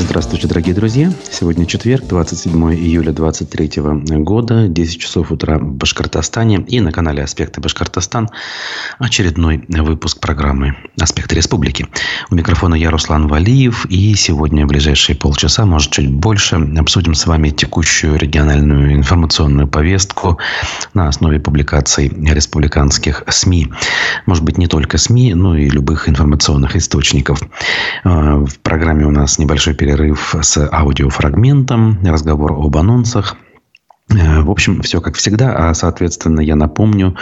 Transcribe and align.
Здравствуйте, 0.00 0.48
дорогие 0.48 0.74
друзья. 0.74 1.12
Сегодня 1.30 1.66
четверг, 1.66 2.06
27 2.06 2.74
июля 2.74 3.12
2023 3.12 3.82
года, 4.22 4.66
10 4.66 4.98
часов 4.98 5.30
утра 5.30 5.58
в 5.58 5.74
Башкортостане. 5.74 6.64
И 6.66 6.80
на 6.80 6.90
канале 6.90 7.22
«Аспекты 7.22 7.60
Башкортостан» 7.60 8.30
очередной 8.98 9.62
выпуск 9.68 10.18
программы 10.18 10.74
«Аспекты 10.98 11.36
Республики». 11.36 11.86
У 12.30 12.34
микрофона 12.34 12.74
я, 12.74 12.90
Руслан 12.90 13.28
Валиев. 13.28 13.84
И 13.86 14.14
сегодня 14.14 14.64
в 14.64 14.68
ближайшие 14.68 15.16
полчаса, 15.16 15.66
может, 15.66 15.92
чуть 15.92 16.10
больше, 16.10 16.56
обсудим 16.56 17.14
с 17.14 17.26
вами 17.26 17.50
текущую 17.50 18.18
региональную 18.18 18.94
информационную 18.94 19.68
повестку 19.68 20.38
на 20.94 21.08
основе 21.08 21.40
публикаций 21.40 22.08
республиканских 22.08 23.22
СМИ. 23.28 23.68
Может 24.24 24.44
быть, 24.44 24.56
не 24.56 24.66
только 24.66 24.96
СМИ, 24.96 25.34
но 25.34 25.56
и 25.56 25.68
любых 25.68 26.08
информационных 26.08 26.74
источников. 26.74 27.42
А, 28.02 28.38
в 28.38 28.58
программе 28.60 29.04
у 29.04 29.10
нас 29.10 29.38
небольшой 29.38 29.74
перерыв 29.74 29.89
с 30.42 30.68
аудиофрагментом, 30.72 31.98
разговор 32.04 32.52
об 32.52 32.76
анонсах. 32.76 33.36
Э, 34.10 34.42
в 34.42 34.50
общем, 34.50 34.82
все 34.82 35.00
как 35.00 35.16
всегда, 35.16 35.70
а, 35.70 35.74
соответственно, 35.74 36.40
я 36.40 36.56
напомню, 36.56 37.16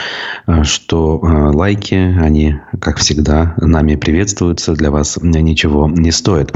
э, 0.47 0.65
что 0.65 1.21
э, 1.23 1.57
лайки, 1.57 1.95
они, 1.95 2.57
как 2.81 2.99
всегда, 2.99 3.55
нами 3.59 3.97
приветствуются, 3.97 4.75
для 4.75 4.91
вас 4.91 5.19
ничего 5.21 5.89
не 5.89 6.11
стоит. 6.11 6.55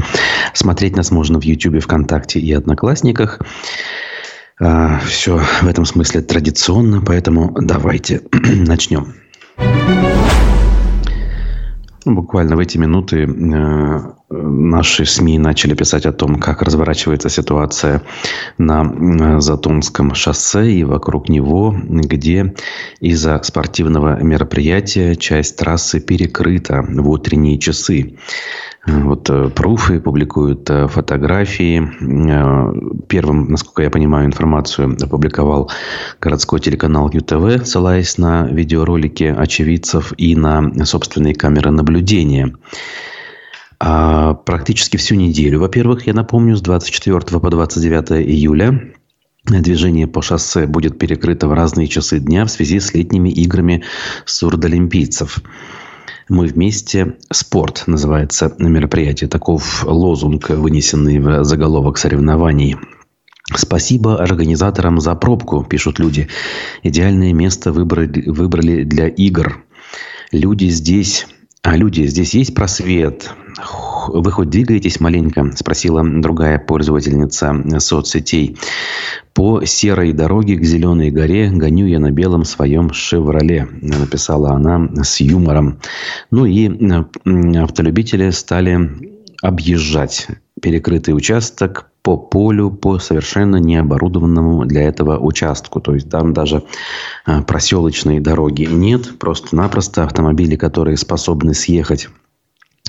Смотреть 0.53 0.95
нас 0.95 1.11
можно 1.11 1.39
в 1.39 1.43
YouTube, 1.43 1.83
ВКонтакте 1.83 2.39
и 2.39 2.51
Одноклассниках. 2.53 3.39
Все 5.05 5.39
в 5.39 5.67
этом 5.67 5.83
смысле 5.83 6.21
традиционно, 6.21 7.01
поэтому 7.01 7.53
давайте 7.59 8.21
начнем. 8.31 9.15
Буквально 12.05 12.55
в 12.55 12.59
эти 12.59 12.77
минуты 12.77 13.25
наши 14.41 15.05
СМИ 15.05 15.37
начали 15.37 15.73
писать 15.75 16.05
о 16.05 16.11
том, 16.11 16.39
как 16.39 16.61
разворачивается 16.61 17.29
ситуация 17.29 18.01
на 18.57 19.39
Затонском 19.39 20.15
шоссе 20.15 20.71
и 20.71 20.83
вокруг 20.83 21.29
него, 21.29 21.75
где 21.83 22.53
из-за 22.99 23.41
спортивного 23.43 24.21
мероприятия 24.21 25.15
часть 25.15 25.57
трассы 25.57 25.99
перекрыта 25.99 26.83
в 26.87 27.09
утренние 27.09 27.59
часы. 27.59 28.15
Вот 28.85 29.29
э, 29.29 29.49
пруфы 29.49 30.01
публикуют 30.01 30.69
э, 30.69 30.87
фотографии. 30.87 31.81
Э, 31.81 32.73
первым, 33.07 33.49
насколько 33.49 33.81
я 33.81 33.89
понимаю, 33.89 34.25
информацию 34.25 34.97
опубликовал 35.01 35.71
городской 36.19 36.59
телеканал 36.59 37.09
ЮТВ, 37.09 37.65
ссылаясь 37.65 38.17
на 38.17 38.45
видеоролики 38.47 39.23
очевидцев 39.23 40.11
и 40.17 40.35
на 40.35 40.83
собственные 40.83 41.33
камеры 41.33 41.71
наблюдения. 41.71 42.53
А 43.79 44.33
практически 44.33 44.97
всю 44.97 45.15
неделю, 45.15 45.59
во-первых, 45.59 46.07
я 46.07 46.13
напомню, 46.13 46.55
с 46.55 46.61
24 46.61 47.39
по 47.39 47.49
29 47.49 48.27
июля 48.27 48.93
Движение 49.45 50.07
по 50.07 50.21
шоссе 50.21 50.65
будет 50.67 50.97
перекрыто 50.97 51.49
в 51.49 51.53
разные 51.53 51.87
часы 51.87 52.19
дня 52.19 52.45
в 52.45 52.51
связи 52.51 52.79
с 52.79 52.93
летними 52.93 53.29
играми 53.29 53.83
сурдолимпийцев. 54.25 55.39
«Мы 56.29 56.47
вместе. 56.47 57.17
Спорт» 57.29 57.83
называется 57.85 58.55
мероприятие. 58.57 59.29
Таков 59.29 59.83
лозунг, 59.83 60.49
вынесенный 60.49 61.19
в 61.19 61.43
заголовок 61.43 61.97
соревнований. 61.97 62.77
Спасибо 63.53 64.23
организаторам 64.23 65.01
за 65.01 65.13
пробку, 65.15 65.65
пишут 65.65 65.99
люди. 65.99 66.29
Идеальное 66.81 67.33
место 67.33 67.73
выбрали, 67.73 68.29
выбрали 68.29 68.83
для 68.83 69.09
игр. 69.09 69.61
Люди 70.31 70.69
здесь 70.69 71.27
а 71.63 71.77
люди, 71.77 72.05
здесь 72.05 72.33
есть 72.33 72.53
просвет. 72.53 73.33
Вы 74.09 74.31
хоть 74.31 74.49
двигаетесь 74.49 74.99
маленько? 74.99 75.49
Спросила 75.55 76.03
другая 76.03 76.59
пользовательница 76.59 77.79
соцсетей. 77.79 78.57
По 79.33 79.63
серой 79.63 80.11
дороге 80.11 80.57
к 80.57 80.63
Зеленой 80.65 81.09
горе 81.09 81.49
гоню 81.49 81.87
я 81.87 81.99
на 81.99 82.11
белом 82.11 82.43
своем 82.43 82.91
«Шевроле», 82.91 83.67
написала 83.81 84.51
она 84.51 84.89
с 85.03 85.21
юмором. 85.21 85.79
Ну 86.31 86.45
и 86.45 86.67
автолюбители 87.57 88.29
стали 88.31 88.89
объезжать 89.41 90.27
перекрытый 90.63 91.13
участок 91.13 91.91
по 92.01 92.15
полю, 92.17 92.71
по 92.71 92.97
совершенно 92.97 93.57
необорудованному 93.57 94.65
для 94.65 94.83
этого 94.83 95.19
участку. 95.19 95.81
То 95.81 95.93
есть 95.93 96.09
там 96.09 96.33
даже 96.33 96.63
а, 97.25 97.43
проселочной 97.43 98.21
дороги 98.21 98.63
нет. 98.63 99.19
Просто-напросто 99.19 100.05
автомобили, 100.05 100.55
которые 100.55 100.95
способны 100.95 101.53
съехать 101.53 102.07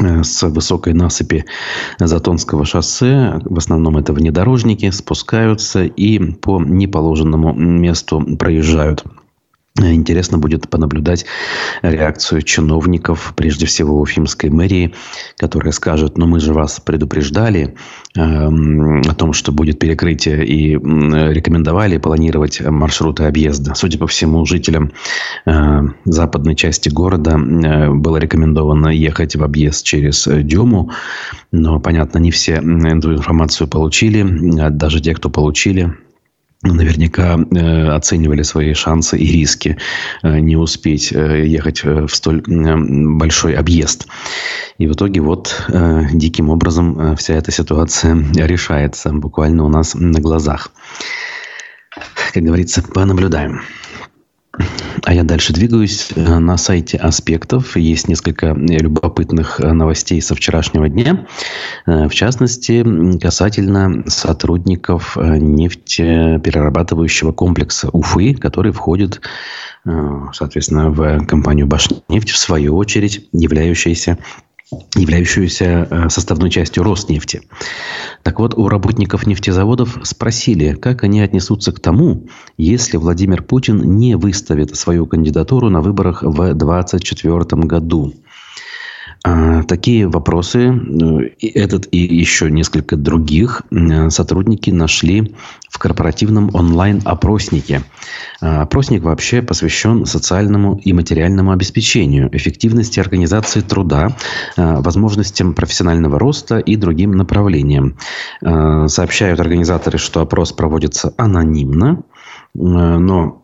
э, 0.00 0.22
с 0.22 0.42
высокой 0.44 0.94
насыпи 0.94 1.44
Затонского 1.98 2.64
шоссе, 2.64 3.40
в 3.44 3.58
основном 3.58 3.98
это 3.98 4.12
внедорожники, 4.12 4.90
спускаются 4.90 5.84
и 5.84 6.18
по 6.32 6.60
неположенному 6.60 7.52
месту 7.54 8.36
проезжают. 8.36 9.04
Интересно 9.76 10.38
будет 10.38 10.68
понаблюдать 10.68 11.26
реакцию 11.82 12.42
чиновников, 12.42 13.34
прежде 13.36 13.66
всего 13.66 14.00
Уфимской 14.00 14.48
мэрии, 14.48 14.94
которые 15.36 15.72
скажут, 15.72 16.16
ну 16.16 16.28
мы 16.28 16.38
же 16.38 16.52
вас 16.52 16.78
предупреждали 16.78 17.74
э, 18.16 18.20
о 18.20 19.14
том, 19.16 19.32
что 19.32 19.50
будет 19.50 19.80
перекрытие 19.80 20.46
и 20.46 20.74
рекомендовали 20.74 21.98
планировать 21.98 22.60
маршруты 22.60 23.24
объезда. 23.24 23.74
Судя 23.74 23.98
по 23.98 24.06
всему, 24.06 24.46
жителям 24.46 24.92
э, 25.44 25.80
западной 26.04 26.54
части 26.54 26.88
города 26.88 27.32
э, 27.32 27.90
было 27.90 28.18
рекомендовано 28.18 28.90
ехать 28.90 29.34
в 29.34 29.42
объезд 29.42 29.84
через 29.84 30.28
Дюму, 30.28 30.92
но, 31.50 31.80
понятно, 31.80 32.18
не 32.18 32.30
все 32.30 32.54
эту 32.54 33.12
информацию 33.12 33.66
получили, 33.66 34.22
даже 34.70 35.00
те, 35.00 35.14
кто 35.14 35.30
получили, 35.30 35.94
наверняка 36.64 37.38
э, 37.38 37.88
оценивали 37.88 38.42
свои 38.42 38.72
шансы 38.74 39.18
и 39.18 39.26
риски 39.26 39.76
э, 40.22 40.38
не 40.38 40.56
успеть 40.56 41.12
э, 41.12 41.46
ехать 41.46 41.84
в 41.84 42.08
столь 42.08 42.42
большой 42.46 43.54
объезд. 43.54 44.06
И 44.78 44.86
в 44.86 44.92
итоге 44.92 45.20
вот 45.20 45.68
диким 46.12 46.50
образом 46.50 47.16
вся 47.16 47.34
эта 47.34 47.52
ситуация 47.52 48.16
решается 48.34 49.12
буквально 49.12 49.64
у 49.64 49.68
нас 49.68 49.94
на 49.94 50.20
глазах. 50.20 50.72
Как 52.32 52.42
говорится, 52.42 52.82
понаблюдаем. 52.82 53.60
А 55.04 55.12
я 55.12 55.22
дальше 55.22 55.52
двигаюсь. 55.52 56.12
Э, 56.14 56.38
на 56.38 56.56
сайте 56.56 56.96
аспектов 56.96 57.76
есть 57.76 58.08
несколько 58.08 58.54
любопытных 58.54 59.60
э, 59.60 59.72
новостей 59.72 60.22
со 60.22 60.34
вчерашнего 60.34 60.88
дня. 60.88 61.26
Э, 61.86 62.08
в 62.08 62.14
частности, 62.14 62.82
касательно 63.18 64.04
сотрудников 64.06 65.16
нефтеперерабатывающего 65.16 67.32
комплекса 67.32 67.90
Уфы, 67.90 68.34
который 68.34 68.72
входит, 68.72 69.20
соответственно, 69.84 70.88
в 70.90 71.26
компанию 71.26 71.66
«Башнефть», 71.66 72.30
в 72.30 72.38
свою 72.38 72.76
очередь, 72.76 73.28
являющаяся 73.32 74.16
являющуюся 74.94 75.86
э, 75.90 76.08
составной 76.08 76.50
частью 76.50 76.82
Роснефти. 76.82 77.42
Так 78.22 78.40
вот, 78.40 78.54
у 78.54 78.68
работников 78.68 79.26
нефтезаводов 79.26 79.98
спросили, 80.04 80.72
как 80.74 81.04
они 81.04 81.20
отнесутся 81.20 81.72
к 81.72 81.80
тому, 81.80 82.26
если 82.56 82.96
Владимир 82.96 83.42
Путин 83.42 83.96
не 83.96 84.16
выставит 84.16 84.74
свою 84.76 85.06
кандидатуру 85.06 85.68
на 85.68 85.80
выборах 85.80 86.22
в 86.22 86.54
2024 86.54 87.62
году. 87.62 88.14
А, 89.26 89.62
такие 89.62 90.06
вопросы, 90.06 90.68
э, 90.68 91.46
этот 91.54 91.88
и 91.90 91.96
еще 91.96 92.50
несколько 92.50 92.94
других, 92.96 93.62
э, 93.70 94.10
сотрудники 94.10 94.68
нашли 94.68 95.34
в 95.70 95.78
корпоративном 95.78 96.50
онлайн-опроснике. 96.52 97.82
А, 98.42 98.62
опросник 98.62 99.02
вообще 99.02 99.40
посвящен 99.40 100.04
социальному 100.04 100.78
и 100.84 100.92
материальному 100.92 101.52
обеспечению, 101.52 102.28
эффективности 102.36 103.00
организации 103.00 103.62
труда, 103.62 104.14
а, 104.58 104.82
возможностям 104.82 105.54
профессионального 105.54 106.18
роста 106.18 106.58
и 106.58 106.76
другим 106.76 107.12
направлениям. 107.12 107.96
Сообщают 108.42 109.40
организаторы, 109.40 109.96
что 109.96 110.20
опрос 110.20 110.52
проводится 110.52 111.14
анонимно, 111.16 112.02
но 112.54 113.43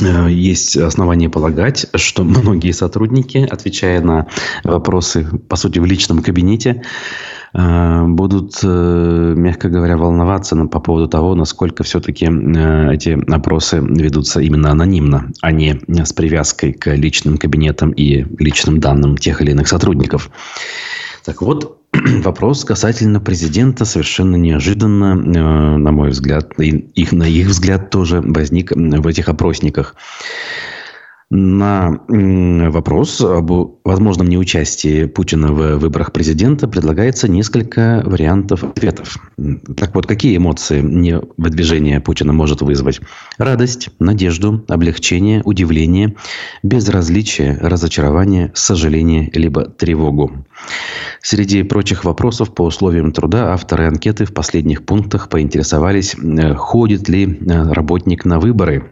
есть 0.00 0.76
основания 0.76 1.28
полагать, 1.28 1.86
что 1.94 2.24
многие 2.24 2.72
сотрудники, 2.72 3.38
отвечая 3.38 4.00
на 4.00 4.26
вопросы, 4.64 5.26
по 5.48 5.56
сути, 5.56 5.78
в 5.78 5.84
личном 5.84 6.22
кабинете, 6.22 6.82
э, 7.52 8.04
будут, 8.06 8.60
э, 8.62 9.34
мягко 9.36 9.68
говоря, 9.68 9.96
волноваться 9.96 10.56
по 10.66 10.80
поводу 10.80 11.08
того, 11.08 11.34
насколько 11.34 11.82
все-таки 11.82 12.26
эти 12.26 13.18
опросы 13.32 13.80
ведутся 13.80 14.40
именно 14.40 14.70
анонимно, 14.70 15.30
а 15.40 15.52
не 15.52 15.80
с 15.88 16.12
привязкой 16.12 16.72
к 16.72 16.94
личным 16.94 17.38
кабинетам 17.38 17.90
и 17.90 18.24
личным 18.38 18.80
данным 18.80 19.16
тех 19.16 19.42
или 19.42 19.50
иных 19.50 19.68
сотрудников. 19.68 20.30
Так 21.24 21.42
вот, 21.42 21.79
вопрос 22.22 22.64
касательно 22.64 23.20
президента 23.20 23.84
совершенно 23.84 24.36
неожиданно, 24.36 25.14
э, 25.14 25.76
на 25.76 25.92
мой 25.92 26.10
взгляд, 26.10 26.52
и 26.58 26.68
их, 26.68 27.12
на 27.12 27.24
их 27.24 27.48
взгляд 27.48 27.90
тоже 27.90 28.20
возник 28.20 28.72
в 28.72 29.06
этих 29.06 29.28
опросниках. 29.28 29.96
На 31.32 32.00
вопрос 32.08 33.20
об 33.20 33.52
возможном 33.84 34.26
неучастии 34.26 35.04
Путина 35.04 35.52
в 35.52 35.76
выборах 35.78 36.12
президента 36.12 36.66
предлагается 36.66 37.28
несколько 37.28 38.02
вариантов 38.04 38.64
ответов. 38.64 39.16
Так 39.76 39.94
вот, 39.94 40.08
какие 40.08 40.36
эмоции 40.36 40.80
не 40.80 41.20
выдвижение 41.36 42.00
Путина 42.00 42.32
может 42.32 42.62
вызвать? 42.62 43.00
Радость, 43.38 43.90
надежду, 44.00 44.64
облегчение, 44.66 45.40
удивление, 45.44 46.16
безразличие, 46.64 47.56
разочарование, 47.62 48.50
сожаление, 48.54 49.30
либо 49.32 49.66
тревогу. 49.66 50.44
Среди 51.22 51.62
прочих 51.62 52.04
вопросов 52.04 52.52
по 52.54 52.62
условиям 52.62 53.12
труда 53.12 53.52
авторы 53.52 53.86
анкеты 53.86 54.24
в 54.24 54.34
последних 54.34 54.84
пунктах 54.84 55.28
поинтересовались, 55.28 56.16
э, 56.16 56.54
ходит 56.54 57.08
ли 57.08 57.38
э, 57.40 57.72
работник 57.72 58.24
на 58.24 58.40
выборы 58.40 58.90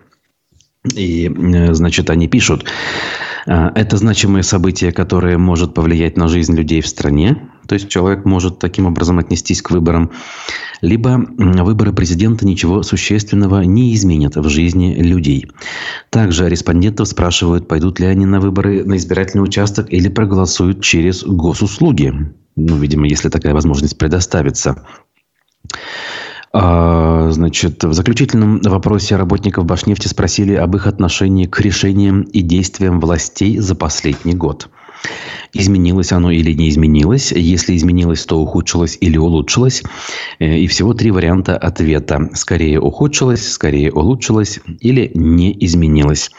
и, 0.95 1.29
э, 1.29 1.75
значит, 1.75 2.11
они 2.11 2.29
пишут, 2.29 2.65
«А, 3.47 3.73
это 3.75 3.97
значимое 3.97 4.43
событие, 4.43 4.93
которое 4.93 5.39
может 5.39 5.75
повлиять 5.75 6.17
на 6.17 6.29
жизнь 6.29 6.55
людей 6.55 6.83
в 6.83 6.87
стране. 6.87 7.51
То 7.67 7.75
есть 7.75 7.89
человек 7.89 8.25
может 8.25 8.59
таким 8.59 8.87
образом 8.87 9.19
отнестись 9.19 9.63
к 9.63 9.71
выборам. 9.71 10.11
Либо 10.81 11.25
выборы 11.37 11.93
президента 11.93 12.47
ничего 12.47 12.83
существенного 12.83 13.63
не 13.63 13.95
изменят 13.95 14.37
в 14.37 14.49
жизни 14.49 14.95
людей. 14.95 15.47
Также 16.11 16.49
респондентов 16.49 17.09
спрашивают, 17.09 17.69
пойдут 17.69 18.01
ли 18.01 18.07
они 18.07 18.27
на 18.27 18.41
выборы 18.41 18.85
на 18.85 18.97
избирательный 18.97 19.43
участок 19.43 19.93
или 19.93 20.09
проголосуют 20.09 20.83
через 20.83 21.25
госуслуги. 21.25 22.13
Ну, 22.57 22.77
видимо, 22.77 23.07
если 23.07 23.29
такая 23.29 23.55
возможность 23.55 23.99
предоставится. 23.99 24.87
А, 26.53 27.31
значит, 27.31 27.85
в 27.85 27.93
заключительном 27.93 28.61
вопросе 28.61 29.17
работников 29.17 29.67
Башнефти 29.67 30.09
спросили 30.09 30.55
об 30.55 30.75
их 30.77 30.87
отношении 30.87 31.47
к 31.47 31.61
решениям 31.61 32.23
и 32.23 32.41
действиям 32.41 33.01
властей 33.01 33.59
за 33.59 33.75
последний 33.75 34.35
год. 34.35 34.69
Изменилось 35.53 36.13
оно 36.13 36.31
или 36.31 36.53
не 36.53 36.69
изменилось? 36.69 37.33
Если 37.33 37.77
изменилось, 37.77 38.25
то 38.25 38.39
ухудшилось 38.39 38.99
или 39.01 39.17
улучшилось? 39.17 39.83
Э, 40.39 40.59
и 40.59 40.67
всего 40.67 40.93
три 40.93 41.11
варианта 41.11 41.57
ответа. 41.57 42.31
Скорее 42.35 42.81
ухудшилось, 42.81 43.51
скорее 43.51 43.93
улучшилось 43.93 44.61
или 44.81 45.11
не 45.15 45.57
изменилось. 45.65 46.31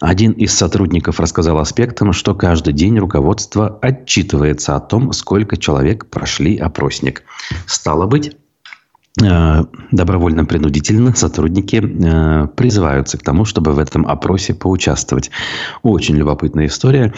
Один 0.00 0.32
из 0.32 0.52
сотрудников 0.52 1.20
рассказал 1.20 1.58
аспектам, 1.58 2.12
что 2.12 2.34
каждый 2.34 2.72
день 2.72 2.98
руководство 2.98 3.78
отчитывается 3.80 4.76
о 4.76 4.80
том, 4.80 5.12
сколько 5.12 5.56
человек 5.56 6.06
прошли 6.06 6.56
опросник. 6.56 7.22
Стало 7.66 8.06
быть, 8.06 8.36
добровольно-принудительно 9.18 11.14
сотрудники 11.14 11.76
э, 11.76 12.48
призываются 12.48 13.16
к 13.16 13.22
тому, 13.22 13.46
чтобы 13.46 13.72
в 13.72 13.78
этом 13.78 14.06
опросе 14.06 14.52
поучаствовать. 14.52 15.30
Очень 15.82 16.16
любопытная 16.16 16.66
история. 16.66 17.14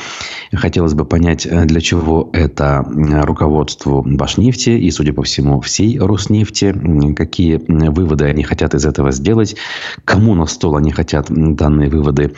Хотелось 0.53 0.95
бы 0.95 1.05
понять, 1.05 1.45
э, 1.45 1.65
для 1.65 1.81
чего 1.81 2.31
это 2.33 2.85
руководству 3.25 4.05
Башнефти 4.07 4.71
и, 4.71 4.91
судя 4.93 5.13
по 5.13 5.25
всему, 5.25 5.61
всей 5.61 5.99
Роснефти, 5.99 6.73
какие 7.15 7.61
выводы 7.67 8.27
они 8.27 8.45
хотят 8.45 8.75
из 8.75 8.87
этого 8.87 9.11
сделать, 9.11 9.57
кому 10.05 10.37
на 10.37 10.47
стол 10.47 10.77
они 10.77 10.93
хотят 10.93 11.27
данные 11.29 11.91
выводы 11.91 12.35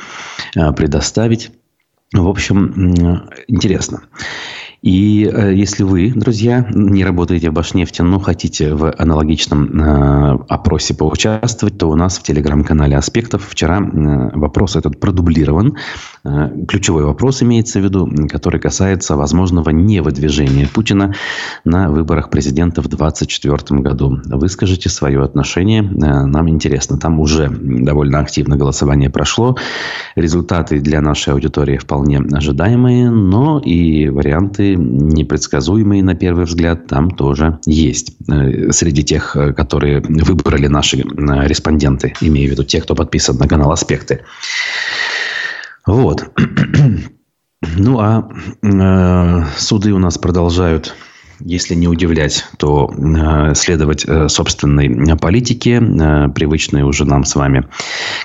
предоставить. 0.55 1.51
В 2.13 2.27
общем, 2.27 3.25
интересно. 3.47 4.03
И 4.83 5.31
э, 5.31 5.53
если 5.55 5.83
вы, 5.83 6.11
друзья, 6.15 6.67
не 6.71 7.05
работаете 7.05 7.51
в 7.51 7.53
Башнефти, 7.53 8.01
но 8.01 8.19
хотите 8.19 8.73
в 8.73 8.91
аналогичном 8.97 9.79
э, 9.79 10.39
опросе 10.49 10.95
поучаствовать, 10.95 11.77
то 11.77 11.91
у 11.91 11.97
нас 11.97 12.19
в 12.19 12.23
телеграм-канале 12.23 12.97
«Аспектов» 12.97 13.47
вчера 13.47 13.79
э, 13.79 14.31
вопрос 14.39 14.77
этот 14.77 14.99
продублирован. 14.99 15.77
Э, 16.23 16.51
ключевой 16.69 17.05
вопрос 17.05 17.43
имеется 17.43 17.81
в 17.81 17.85
виду, 17.85 18.11
который 18.29 18.61
касается 18.61 19.17
возможного 19.17 19.71
невыдвижения 19.71 20.69
Путина 20.69 21.15
на 21.65 21.91
выборах 21.91 22.31
президента 22.31 22.83
в 22.83 22.89
2024 22.89 23.81
году. 23.81 24.21
Выскажите 24.27 24.91
свое 24.91 25.23
отношение, 25.23 25.83
э, 25.83 26.27
нам 26.27 26.49
интересно. 26.49 26.99
Там 26.99 27.21
уже 27.21 27.49
довольно 27.49 28.19
активно 28.19 28.57
голосование 28.57 29.09
прошло. 29.09 29.57
Результаты 30.15 30.81
для 30.81 31.01
нашей 31.01 31.33
аудитории 31.33 31.79
вполне 31.79 32.19
ожидаемые, 32.19 33.11
но 33.11 33.59
и 33.59 34.09
варианты 34.09 34.77
непредсказуемые 34.77 36.03
на 36.03 36.15
первый 36.15 36.45
взгляд 36.45 36.87
там 36.87 37.11
тоже 37.11 37.61
есть. 37.65 38.17
Э, 38.29 38.73
среди 38.73 39.05
тех, 39.05 39.37
которые 39.57 40.01
выбрали 40.01 40.67
наши 40.67 40.99
респонденты, 40.99 42.13
имею 42.21 42.49
в 42.49 42.53
виду 42.53 42.65
тех, 42.65 42.85
кто 42.85 42.95
подписан 42.95 43.39
на 43.39 43.49
канал 43.49 43.73
«Аспекты». 43.73 44.21
Вот. 45.91 46.31
Ну, 47.77 48.01
а 48.01 48.27
э, 48.63 49.45
суды 49.59 49.93
у 49.93 49.99
нас 49.99 50.17
продолжают 50.17 50.95
если 51.41 51.75
не 51.75 51.89
удивлять, 51.89 52.47
то 52.59 52.91
э, 52.91 53.55
следовать 53.55 54.05
э, 54.07 54.29
собственной 54.29 55.17
политике, 55.17 55.81
э, 55.81 56.29
привычной 56.29 56.83
уже 56.83 57.05
нам 57.05 57.25
с 57.25 57.35
вами, 57.35 57.67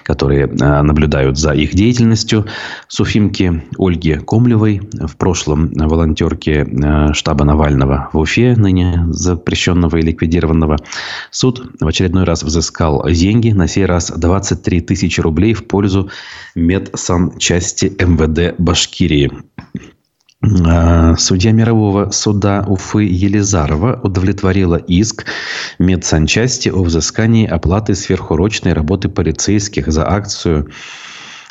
которые 0.03 0.47
наблюдают 0.47 1.37
за 1.37 1.51
их 1.53 1.73
деятельностью. 1.73 2.45
Суфимки 2.87 3.63
Ольги 3.77 4.15
Комлевой, 4.15 4.81
в 4.93 5.15
прошлом 5.17 5.71
волонтерки 5.73 7.13
штаба 7.13 7.45
Навального 7.45 8.09
в 8.13 8.19
Уфе, 8.19 8.55
ныне 8.55 9.05
запрещенного 9.09 9.97
и 9.97 10.01
ликвидированного, 10.01 10.77
суд 11.31 11.71
в 11.79 11.87
очередной 11.87 12.23
раз 12.23 12.43
взыскал 12.43 13.05
деньги, 13.09 13.51
на 13.51 13.67
сей 13.67 13.85
раз 13.85 14.11
23 14.11 14.81
тысячи 14.81 15.19
рублей 15.21 15.53
в 15.53 15.67
пользу 15.67 16.09
медсанчасти 16.55 17.85
МВД 17.99 18.55
Башкирии. 18.59 19.31
А, 20.67 21.15
судья 21.17 21.51
мирового 21.51 22.11
суда 22.11 22.63
Уфы 22.67 23.03
Елизарова 23.03 23.99
удовлетворила 24.03 24.75
иск 24.75 25.25
медсанчасти 25.79 26.69
о 26.69 26.83
взыскании 26.83 27.47
оплаты 27.47 27.95
сверхурочной 27.95 28.73
работы 28.73 29.09
полицейских 29.09 29.87
за 29.91 30.07
акцию 30.07 30.69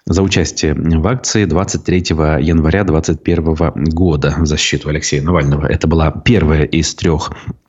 за 0.06 0.22
участие 0.22 0.74
в 0.74 1.06
акции 1.06 1.46
23 1.46 1.98
января 2.40 2.84
2021 2.84 3.84
года 3.86 4.34
в 4.38 4.46
защиту 4.46 4.90
Алексея 4.90 5.22
Навального. 5.22 5.66
Это 5.66 5.88
была 5.88 6.10
первая 6.10 6.64
из 6.64 6.94
трех 6.94 7.32
Э, 7.32 7.63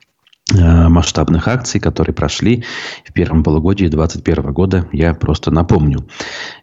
масштабных 0.52 1.48
акций, 1.48 1.80
которые 1.80 2.14
прошли 2.14 2.62
в 3.04 3.12
первом 3.12 3.42
полугодии 3.42 3.86
2021 3.86 4.52
года. 4.52 4.88
Я 4.92 5.12
просто 5.12 5.50
напомню. 5.50 6.06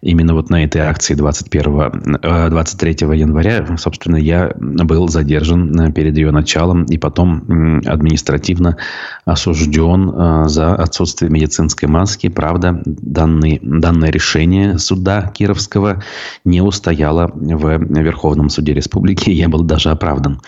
Именно 0.01 0.35
вот 0.35 0.49
на 0.49 0.63
этой 0.63 0.81
акции 0.81 1.15
21, 1.15 2.19
23 2.49 2.91
э, 3.01 3.15
января, 3.15 3.75
собственно, 3.77 4.15
я 4.15 4.53
был 4.57 5.09
задержан 5.09 5.79
э, 5.79 5.91
перед 5.91 6.15
ее 6.17 6.31
началом 6.31 6.85
и 6.85 6.97
потом 6.97 7.81
административно 7.85 8.77
осужден 9.25 10.47
за 10.47 10.75
отсутствие 10.75 11.29
медицинской 11.29 11.89
маски. 11.89 12.29
Правда, 12.29 12.81
данный, 12.85 13.59
данное 13.61 14.11
решение 14.11 14.77
суда 14.77 15.31
Кировского 15.33 16.01
не 16.45 16.61
устояло 16.61 17.29
в 17.33 17.77
Верховном 18.01 18.49
суде 18.49 18.73
республики. 18.73 19.29
Я 19.43 19.49
был 19.49 19.63
даже 19.63 19.89
оправдан. 19.89 20.39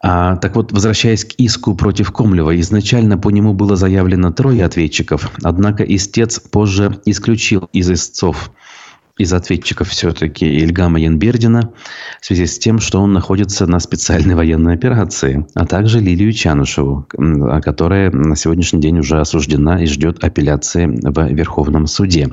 А, 0.00 0.36
так 0.36 0.54
вот, 0.54 0.72
возвращаясь 0.72 1.24
к 1.24 1.32
иску 1.38 1.74
против 1.74 2.12
Комлева, 2.12 2.58
изначально 2.60 3.18
по 3.18 3.30
нему 3.30 3.52
было 3.52 3.76
заявлено 3.76 4.30
трое 4.30 4.64
ответчиков, 4.64 5.30
однако 5.42 5.82
истец 5.82 6.38
позже 6.40 7.00
исключил 7.04 7.68
из 7.72 7.90
истцов 7.90 8.50
из 9.18 9.32
ответчиков 9.32 9.88
все-таки 9.88 10.46
Ильгама 10.46 11.00
Янбердина 11.00 11.72
в 12.20 12.24
связи 12.24 12.46
с 12.46 12.58
тем, 12.58 12.78
что 12.78 13.00
он 13.00 13.12
находится 13.12 13.66
на 13.66 13.80
специальной 13.80 14.34
военной 14.34 14.74
операции, 14.74 15.46
а 15.54 15.66
также 15.66 15.98
Лилию 16.00 16.32
Чанушеву, 16.32 17.06
которая 17.62 18.10
на 18.12 18.36
сегодняшний 18.36 18.80
день 18.80 19.00
уже 19.00 19.20
осуждена 19.20 19.82
и 19.82 19.86
ждет 19.86 20.22
апелляции 20.22 20.86
в 20.86 21.32
Верховном 21.32 21.86
суде. 21.86 22.28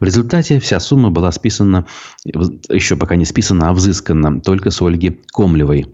В 0.00 0.04
результате 0.04 0.58
вся 0.58 0.80
сумма 0.80 1.10
была 1.10 1.30
списана, 1.30 1.86
еще 2.24 2.96
пока 2.96 3.16
не 3.16 3.24
списана, 3.24 3.68
а 3.68 3.72
взыскана 3.72 4.40
только 4.40 4.70
с 4.70 4.82
Ольги 4.82 5.20
Комлевой. 5.32 5.86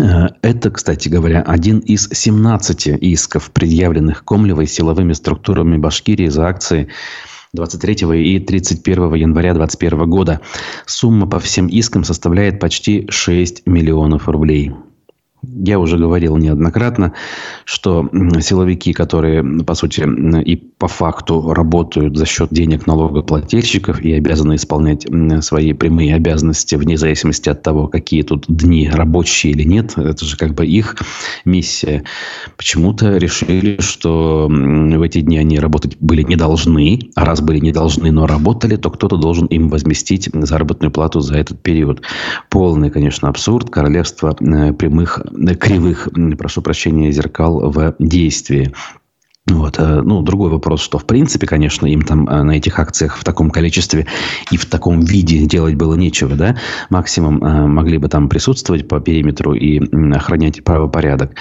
Э, 0.00 0.28
это, 0.42 0.70
кстати 0.70 1.08
говоря, 1.08 1.42
один 1.42 1.78
из 1.80 2.08
17 2.08 2.86
исков, 2.86 3.50
предъявленных 3.50 4.24
Комлевой 4.24 4.66
силовыми 4.66 5.12
структурами 5.12 5.76
Башкирии 5.76 6.28
за 6.28 6.46
акции 6.46 6.88
23 7.52 8.34
и 8.34 8.38
31 8.40 9.14
января 9.14 9.52
2021 9.54 10.10
года. 10.10 10.40
Сумма 10.86 11.26
по 11.26 11.38
всем 11.38 11.66
искам 11.66 12.04
составляет 12.04 12.58
почти 12.60 13.06
6 13.10 13.66
миллионов 13.66 14.28
рублей. 14.28 14.72
Я 15.44 15.80
уже 15.80 15.98
говорил 15.98 16.36
неоднократно, 16.36 17.14
что 17.64 18.08
силовики, 18.40 18.92
которые, 18.92 19.42
по 19.64 19.74
сути, 19.74 20.06
и 20.42 20.56
по 20.56 20.86
факту 20.86 21.52
работают 21.52 22.16
за 22.16 22.26
счет 22.26 22.48
денег 22.50 22.86
налогоплательщиков 22.86 24.00
и 24.00 24.12
обязаны 24.12 24.54
исполнять 24.54 25.06
свои 25.44 25.72
прямые 25.72 26.14
обязанности 26.14 26.76
вне 26.76 26.96
зависимости 26.96 27.48
от 27.48 27.62
того, 27.62 27.88
какие 27.88 28.22
тут 28.22 28.46
дни 28.48 28.88
рабочие 28.88 29.52
или 29.52 29.64
нет, 29.64 29.94
это 29.96 30.24
же 30.24 30.36
как 30.36 30.54
бы 30.54 30.64
их 30.64 30.96
миссия, 31.44 32.04
почему-то 32.56 33.16
решили, 33.16 33.80
что 33.80 34.48
в 34.48 35.02
эти 35.02 35.20
дни 35.22 35.38
они 35.38 35.58
работать 35.58 35.96
были 35.98 36.22
не 36.22 36.36
должны, 36.36 37.10
а 37.16 37.24
раз 37.24 37.40
были 37.40 37.58
не 37.58 37.72
должны, 37.72 38.12
но 38.12 38.26
работали, 38.26 38.76
то 38.76 38.90
кто-то 38.90 39.16
должен 39.16 39.46
им 39.46 39.68
возместить 39.68 40.30
заработную 40.32 40.92
плату 40.92 41.20
за 41.20 41.36
этот 41.36 41.60
период. 41.62 42.02
Полный, 42.48 42.90
конечно, 42.90 43.28
абсурд, 43.28 43.70
королевство 43.70 44.32
прямых 44.32 45.20
кривых, 45.58 46.08
прошу 46.38 46.62
прощения, 46.62 47.12
зеркал 47.12 47.70
в 47.70 47.94
действии. 47.98 48.72
Вот. 49.48 49.76
Э, 49.80 50.02
ну, 50.02 50.22
другой 50.22 50.50
вопрос, 50.50 50.82
что 50.82 50.98
в 50.98 51.04
принципе, 51.04 51.48
конечно, 51.48 51.86
им 51.86 52.02
там 52.02 52.28
э, 52.28 52.42
на 52.44 52.52
этих 52.52 52.78
акциях 52.78 53.16
в 53.16 53.24
таком 53.24 53.50
количестве 53.50 54.06
и 54.52 54.56
в 54.56 54.66
таком 54.66 55.00
виде 55.00 55.46
делать 55.46 55.74
было 55.74 55.94
нечего, 55.96 56.36
да. 56.36 56.56
Максимум 56.90 57.42
э, 57.42 57.66
могли 57.66 57.98
бы 57.98 58.08
там 58.08 58.28
присутствовать 58.28 58.86
по 58.86 59.00
периметру 59.00 59.54
и 59.54 59.80
охранять 60.14 60.62
правопорядок. 60.62 61.32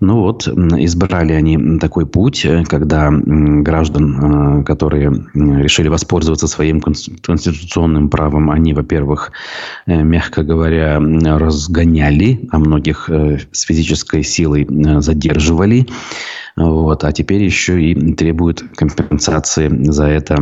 Ну 0.00 0.22
вот, 0.22 0.48
избрали 0.48 1.34
они 1.34 1.78
такой 1.78 2.06
путь, 2.06 2.44
когда 2.68 3.10
граждан, 3.12 4.64
которые 4.64 5.26
решили 5.34 5.88
воспользоваться 5.88 6.48
своим 6.48 6.80
конституционным 6.80 8.10
правом, 8.10 8.50
они, 8.50 8.74
во-первых, 8.74 9.30
мягко 9.86 10.42
говоря, 10.42 10.98
разгоняли, 10.98 12.40
а 12.50 12.58
многих 12.58 13.08
с 13.08 13.62
физической 13.62 14.22
силой 14.22 14.66
задерживали. 15.00 15.86
Вот. 16.56 17.04
А 17.04 17.12
теперь 17.12 17.42
еще 17.42 17.80
и 17.82 18.14
требуют 18.14 18.62
компенсации 18.76 19.68
за 19.90 20.06
это, 20.06 20.36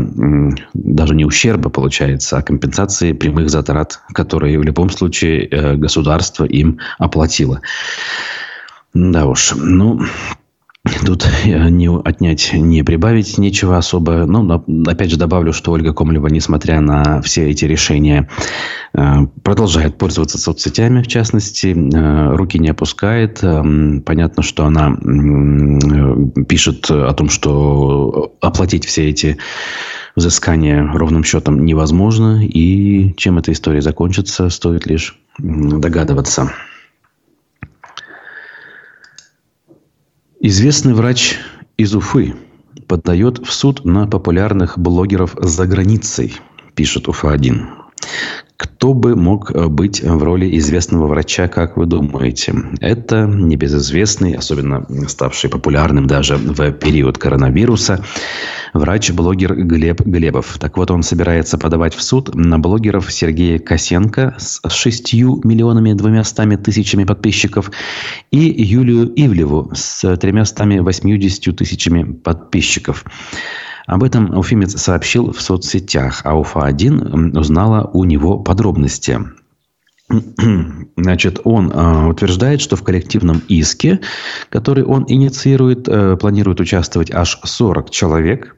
даже 0.73 1.14
не 1.14 1.25
ущерба 1.25 1.71
получается, 1.71 2.38
а 2.38 2.42
компенсации 2.42 3.12
прямых 3.12 3.50
затрат, 3.50 4.00
которые 4.12 4.59
в 4.59 4.62
любом 4.62 4.90
случае 4.90 5.49
э, 5.49 5.75
государство 5.75 6.44
им 6.44 6.78
оплатило. 6.99 7.61
Да 8.92 9.26
уж, 9.26 9.54
ну, 9.56 10.00
Тут 11.07 11.26
э, 11.47 11.69
не 11.71 11.88
отнять, 11.91 12.50
не 12.53 12.83
прибавить 12.83 13.38
нечего 13.38 13.79
особо. 13.79 14.26
Ну, 14.26 14.64
опять 14.87 15.11
же, 15.11 15.17
добавлю, 15.17 15.55
что 15.55 15.73
Ольга 15.73 15.95
Комлева, 15.95 16.26
несмотря 16.26 16.81
на 16.83 17.23
все 17.23 17.49
эти 17.50 17.64
решения, 17.64 18.29
э, 18.93 19.26
продолжает 19.43 19.97
пользоваться 19.97 20.37
соцсетями, 20.37 21.03
в 21.03 21.07
частности, 21.07 21.69
э, 21.69 22.37
руки 22.37 22.59
не 22.59 22.69
опускает. 22.69 23.41
Понятно, 23.41 24.43
что 24.43 24.67
она 24.67 24.95
пишет 26.47 26.91
о 26.91 27.12
том, 27.14 27.31
что 27.31 28.37
оплатить 28.43 28.85
все 28.85 29.09
эти 29.09 29.38
взыскания 30.17 30.87
ровным 30.93 31.25
счетом 31.25 31.64
невозможно. 31.64 32.47
И 32.47 33.14
чем 33.17 33.38
эта 33.38 33.53
история 33.53 33.81
закончится, 33.81 34.50
стоит 34.50 34.87
лишь 34.87 35.19
догадываться. 35.38 36.53
Известный 40.47 40.93
врач 40.93 41.39
из 41.79 41.95
Уфы 41.95 42.35
подает 42.87 43.39
в 43.39 43.51
суд 43.51 43.87
на 43.87 44.07
популярных 44.07 44.79
блогеров 44.79 45.35
за 45.39 45.67
границей, 45.67 46.37
пишет 46.75 47.09
Уфа-1. 47.09 47.67
Кто 48.56 48.94
бы 48.94 49.16
мог 49.16 49.50
э, 49.50 49.66
быть 49.66 50.00
в 50.00 50.23
роли 50.23 50.56
известного 50.58 51.08
врача, 51.08 51.49
как 51.49 51.76
вы 51.76 51.87
думаете? 51.87 52.54
Это 52.80 53.26
небезызвестный, 53.26 54.34
особенно 54.34 54.87
ставший 55.08 55.50
популярным 55.50 56.06
даже 56.06 56.37
в 56.37 56.70
период 56.70 57.18
коронавируса, 57.18 58.04
врач-блогер 58.73 59.56
Глеб 59.56 60.02
Глебов. 60.02 60.58
Так 60.61 60.76
вот, 60.76 60.92
он 60.92 61.02
собирается 61.02 61.58
подавать 61.58 61.94
в 61.94 62.02
суд 62.02 62.32
на 62.32 62.61
блогеров 62.61 63.12
Сергея 63.12 63.58
Косенко 63.58 64.37
с 64.38 64.61
6 64.68 65.14
миллионами 65.14 65.92
200 65.92 66.56
тысячами 66.58 67.02
подписчиков 67.02 67.73
и 68.30 68.38
Юлию 68.38 69.12
Ивлеву 69.16 69.73
с 69.75 70.16
380 70.16 71.56
тысячами 71.56 72.04
подписчиков. 72.04 73.04
Об 73.87 74.03
этом 74.03 74.37
Уфимец 74.37 74.81
сообщил 74.81 75.33
в 75.33 75.41
соцсетях, 75.41 76.23
а 76.25 76.38
Уфа-1 76.38 77.38
узнала 77.38 77.91
у 77.93 78.05
него 78.05 78.38
подробности. 78.38 79.21
Значит, 80.97 81.41
он 81.45 81.71
э, 81.71 82.07
утверждает, 82.09 82.61
что 82.61 82.76
в 82.76 82.83
коллективном 82.83 83.43
иске, 83.49 84.00
который 84.49 84.85
он 84.85 85.05
инициирует, 85.09 85.88
э, 85.88 86.17
планирует 86.17 86.61
участвовать 86.61 87.11
аж 87.11 87.38
40 87.43 87.91
человек. 87.91 88.57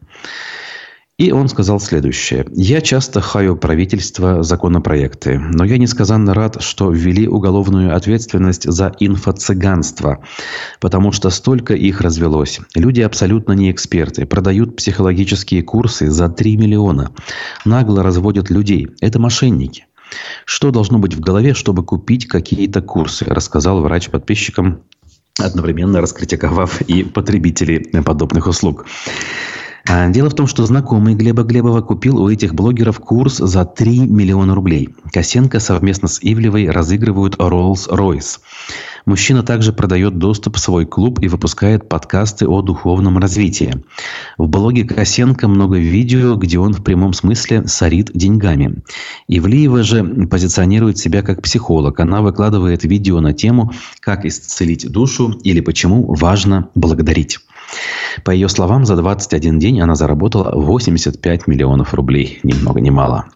И 1.19 1.33
он 1.33 1.49
сказал 1.49 1.81
следующее. 1.81 2.45
«Я 2.53 2.83
часто 2.83 3.23
хаю 3.23 3.57
правительство 3.57 4.43
законопроекты, 4.43 5.39
но 5.39 5.65
я 5.65 5.79
несказанно 5.79 6.35
рад, 6.35 6.63
что 6.63 6.91
ввели 6.91 7.27
уголовную 7.27 7.97
ответственность 7.97 8.71
за 8.71 8.93
инфо-цыганство, 9.01 10.19
потому 10.79 11.13
что 11.13 11.31
столько 11.31 11.73
их 11.73 12.03
развелось. 12.03 12.61
Люди 12.75 13.01
абсолютно 13.01 13.55
не 13.55 13.71
эксперты, 13.71 14.27
продают 14.27 14.77
психологические 14.77 15.63
курсы 15.63 16.11
за 16.11 16.29
3 16.29 16.59
миллиона, 16.59 17.13
нагло 17.65 18.03
разводят 18.03 18.51
людей. 18.51 18.89
Это 19.01 19.19
мошенники». 19.19 19.87
Что 20.45 20.71
должно 20.71 20.99
быть 20.99 21.15
в 21.15 21.21
голове, 21.21 21.55
чтобы 21.55 21.83
купить 21.83 22.29
какие-то 22.29 22.83
курсы, 22.83 23.25
рассказал 23.25 23.81
врач 23.81 24.11
подписчикам, 24.11 24.83
одновременно 25.39 26.01
раскритиковав 26.03 26.83
и 26.83 27.05
потребителей 27.05 28.03
подобных 28.03 28.47
услуг. 28.47 28.87
А, 29.89 30.09
дело 30.09 30.31
в 30.31 30.35
том, 30.35 30.49
что 30.49 30.67
знакомый 30.67 31.15
Глеба 31.15 31.45
Глебова 31.45 31.81
купил 31.81 32.21
у 32.21 32.29
этих 32.29 32.55
блогеров 32.55 32.99
курс 32.99 33.37
за 33.37 33.65
3 33.65 34.01
миллиона 34.01 34.55
рублей. 34.55 34.89
Косенко 35.13 35.61
совместно 35.61 36.09
с 36.09 36.19
Ивлевой 36.21 36.69
разыгрывают 36.69 37.37
Rolls-Royce. 37.37 38.41
Мужчина 39.05 39.45
также 39.45 39.73
продает 39.73 40.19
доступ 40.19 40.57
в 40.57 40.59
свой 40.59 40.85
клуб 40.85 41.21
и 41.23 41.29
выпускает 41.29 41.89
подкасты 41.89 42.49
о 42.49 42.63
духовном 42.63 43.19
развитии. 43.19 43.85
В 44.37 44.49
блоге 44.49 44.83
Косенко 44.83 45.47
много 45.47 45.79
видео, 45.79 46.35
где 46.35 46.59
он 46.59 46.73
в 46.73 46.83
прямом 46.83 47.13
смысле 47.13 47.69
сорит 47.69 48.11
деньгами. 48.13 48.83
Ивлиева 49.29 49.85
же 49.85 50.03
позиционирует 50.29 50.99
себя 50.99 51.23
как 51.23 51.43
психолог. 51.43 52.01
Она 52.01 52.23
выкладывает 52.23 52.83
видео 52.83 53.21
на 53.21 53.33
тему 53.33 53.73
«Как 54.01 54.25
исцелить 54.25 54.91
душу» 54.91 55.39
или 55.45 55.61
«Почему 55.61 56.13
важно 56.13 56.71
благодарить». 56.75 57.39
По 58.25 58.31
ее 58.31 58.49
словам, 58.49 58.85
за 58.85 58.97
21 58.97 59.59
день 59.59 59.81
она 59.81 59.95
заработала 59.95 60.53
85 60.55 61.47
миллионов 61.47 61.95
рублей. 61.95 62.41
Ни 62.43 62.55
много 62.55 62.81
ни 62.81 62.91
мало. 62.91 63.27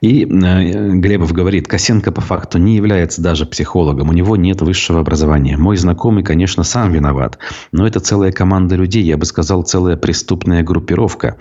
И 0.00 0.24
э, 0.24 0.90
Глебов 0.94 1.32
говорит, 1.32 1.66
Косенко 1.66 2.12
по 2.12 2.20
факту 2.20 2.58
не 2.58 2.76
является 2.76 3.20
даже 3.20 3.46
психологом, 3.46 4.08
у 4.10 4.12
него 4.12 4.36
нет 4.36 4.60
высшего 4.62 5.00
образования. 5.00 5.56
Мой 5.56 5.76
знакомый, 5.76 6.22
конечно, 6.22 6.62
сам 6.62 6.92
виноват, 6.92 7.38
но 7.72 7.86
это 7.86 8.00
целая 8.00 8.32
команда 8.32 8.76
людей, 8.76 9.02
я 9.02 9.16
бы 9.16 9.24
сказал, 9.24 9.62
целая 9.62 9.96
преступная 9.96 10.62
группировка. 10.62 11.36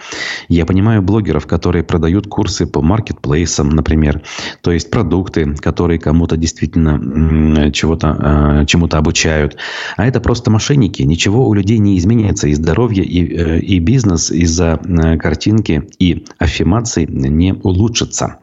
Я 0.48 0.66
понимаю 0.66 1.02
блогеров, 1.02 1.46
которые 1.46 1.84
продают 1.84 2.28
курсы 2.28 2.66
по 2.66 2.82
маркетплейсам, 2.82 3.70
например, 3.70 4.22
то 4.62 4.72
есть 4.72 4.90
продукты, 4.90 5.56
которые 5.56 6.00
кому-то 6.00 6.38
действительно 6.38 7.72
чего-то, 7.72 8.62
э, 8.62 8.66
чему-то 8.66 8.98
обучают. 8.98 9.58
А 9.98 10.06
это 10.06 10.20
просто 10.20 10.50
мошенники, 10.50 11.04
ничего 11.04 11.48
у 11.48 11.54
людей 11.54 11.78
не 11.78 11.98
изменится, 11.98 12.48
и 12.48 12.54
здоровье, 12.54 13.04
и, 13.04 13.38
э, 13.38 13.60
и 13.60 13.80
бизнес 13.80 14.32
из-за 14.32 14.80
картинки 15.20 15.90
и 16.00 16.26
аффирмаций 16.40 17.06
не 17.06 17.54
улучшится. 17.54 18.38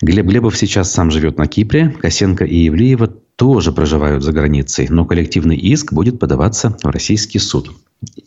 Глеб 0.00 0.26
Глебов 0.26 0.56
сейчас 0.56 0.92
сам 0.92 1.10
живет 1.10 1.38
на 1.38 1.46
Кипре. 1.46 1.90
Косенко 1.90 2.44
и 2.44 2.56
Евлеева 2.56 3.08
тоже 3.36 3.72
проживают 3.72 4.22
за 4.22 4.32
границей. 4.32 4.88
Но 4.88 5.04
коллективный 5.04 5.56
иск 5.56 5.92
будет 5.92 6.18
подаваться 6.18 6.76
в 6.82 6.86
российский 6.86 7.38
суд. 7.38 7.72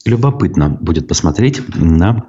Любопытно 0.06 0.70
будет 0.70 1.08
посмотреть 1.08 1.62
на 1.76 2.26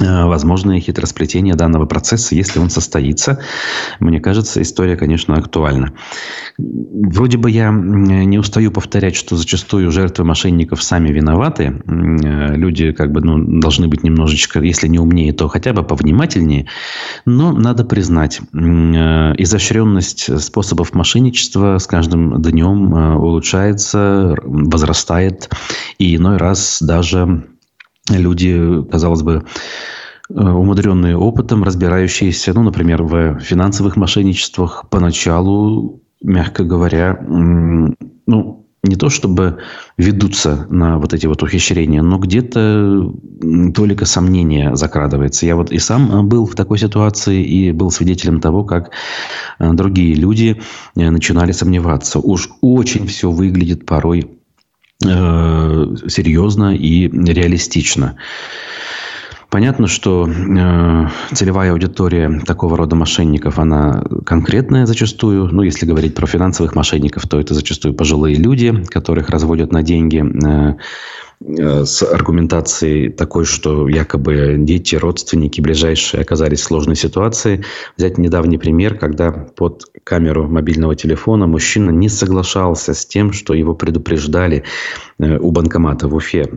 возможные 0.00 0.80
хитросплетения 0.80 1.54
данного 1.54 1.86
процесса, 1.86 2.34
если 2.34 2.58
он 2.58 2.70
состоится. 2.70 3.40
Мне 4.00 4.20
кажется, 4.20 4.62
история, 4.62 4.96
конечно, 4.96 5.34
актуальна. 5.34 5.92
Вроде 6.58 7.36
бы 7.36 7.50
я 7.50 7.70
не 7.70 8.38
устаю 8.38 8.70
повторять, 8.70 9.14
что 9.16 9.36
зачастую 9.36 9.90
жертвы 9.92 10.24
мошенников 10.24 10.82
сами 10.82 11.10
виноваты. 11.10 11.82
Э, 11.86 12.56
люди 12.56 12.92
как 12.92 13.12
бы 13.12 13.20
ну, 13.20 13.60
должны 13.60 13.88
быть 13.88 14.02
немножечко, 14.02 14.60
если 14.60 14.88
не 14.88 14.98
умнее, 14.98 15.32
то 15.32 15.48
хотя 15.48 15.72
бы 15.72 15.82
повнимательнее. 15.82 16.66
Но 17.26 17.52
надо 17.52 17.84
признать, 17.84 18.40
э, 18.40 18.56
изощренность 18.56 20.40
способов 20.42 20.94
мошенничества 20.94 21.78
с 21.78 21.86
каждым 21.86 22.40
днем 22.40 22.92
улучшается, 22.92 24.36
возрастает. 24.42 25.50
И 25.98 26.16
иной 26.16 26.38
раз 26.38 26.78
даже 26.80 27.44
люди, 28.10 28.82
казалось 28.90 29.22
бы, 29.22 29.44
э, 30.28 30.34
умудренные 30.34 31.16
опытом, 31.16 31.64
разбирающиеся, 31.64 32.52
ну, 32.54 32.62
например, 32.62 33.02
в 33.02 33.38
финансовых 33.40 33.96
мошенничествах, 33.96 34.86
поначалу 34.90 36.02
мягко 36.22 36.64
говоря, 36.64 37.18
ну, 37.26 38.62
не 38.84 38.96
то 38.96 39.10
чтобы 39.10 39.58
ведутся 39.96 40.66
на 40.68 40.98
вот 40.98 41.14
эти 41.14 41.26
вот 41.26 41.42
ухищрения, 41.42 42.02
но 42.02 42.18
где-то 42.18 43.14
только 43.74 44.06
сомнение 44.06 44.74
закрадывается. 44.74 45.46
Я 45.46 45.54
вот 45.54 45.70
и 45.70 45.78
сам 45.78 46.28
был 46.28 46.46
в 46.46 46.56
такой 46.56 46.78
ситуации 46.78 47.44
и 47.44 47.70
был 47.70 47.92
свидетелем 47.92 48.40
того, 48.40 48.64
как 48.64 48.90
э, 49.60 49.72
другие 49.72 50.14
люди 50.14 50.60
э, 50.96 51.10
начинали 51.10 51.52
сомневаться. 51.52 52.18
Уж 52.18 52.50
очень 52.60 53.06
все 53.06 53.30
выглядит 53.30 53.86
порой 53.86 54.20
э, 54.20 54.26
серьезно 55.02 56.74
и 56.74 57.08
реалистично. 57.08 58.16
Понятно, 59.52 59.86
что 59.86 60.26
э, 60.26 61.08
целевая 61.34 61.72
аудитория 61.72 62.40
такого 62.46 62.74
рода 62.74 62.96
мошенников, 62.96 63.58
она 63.58 64.02
конкретная 64.24 64.86
зачастую. 64.86 65.50
Ну, 65.52 65.60
если 65.60 65.84
говорить 65.84 66.14
про 66.14 66.26
финансовых 66.26 66.74
мошенников, 66.74 67.28
то 67.28 67.38
это 67.38 67.52
зачастую 67.52 67.92
пожилые 67.92 68.36
люди, 68.36 68.72
которых 68.86 69.28
разводят 69.28 69.70
на 69.70 69.82
деньги 69.82 70.24
э, 70.24 70.74
э, 71.40 71.84
с 71.84 72.02
аргументацией 72.02 73.10
такой, 73.10 73.44
что 73.44 73.90
якобы 73.90 74.56
дети, 74.56 74.96
родственники 74.96 75.60
ближайшие 75.60 76.22
оказались 76.22 76.62
в 76.62 76.64
сложной 76.64 76.96
ситуации. 76.96 77.62
Взять 77.98 78.16
недавний 78.16 78.56
пример, 78.56 78.96
когда 78.96 79.32
под 79.32 79.84
камеру 80.02 80.48
мобильного 80.48 80.96
телефона 80.96 81.46
мужчина 81.46 81.90
не 81.90 82.08
соглашался 82.08 82.94
с 82.94 83.04
тем, 83.04 83.34
что 83.34 83.52
его 83.52 83.74
предупреждали 83.74 84.64
э, 85.18 85.36
у 85.36 85.50
банкомата 85.50 86.08
в 86.08 86.14
Уфе 86.14 86.48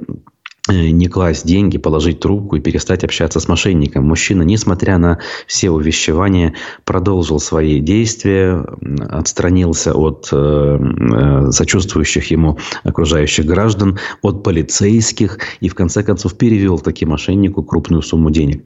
не 0.67 1.07
класть 1.07 1.45
деньги, 1.45 1.77
положить 1.77 2.19
трубку 2.19 2.55
и 2.55 2.59
перестать 2.59 3.03
общаться 3.03 3.39
с 3.39 3.47
мошенником. 3.47 4.05
Мужчина, 4.05 4.41
несмотря 4.41 4.97
на 4.97 5.19
все 5.45 5.69
увещевания, 5.69 6.55
продолжил 6.85 7.39
свои 7.39 7.79
действия, 7.79 8.65
отстранился 9.09 9.93
от 9.93 10.29
э, 10.31 10.79
э, 10.79 11.51
сочувствующих 11.51 12.31
ему 12.31 12.57
окружающих 12.83 13.45
граждан, 13.45 13.99
от 14.21 14.43
полицейских 14.43 15.37
и, 15.59 15.69
в 15.69 15.75
конце 15.75 16.03
концов, 16.03 16.35
перевел 16.35 16.79
таки 16.79 17.05
мошеннику 17.05 17.63
крупную 17.63 18.01
сумму 18.01 18.31
денег. 18.31 18.63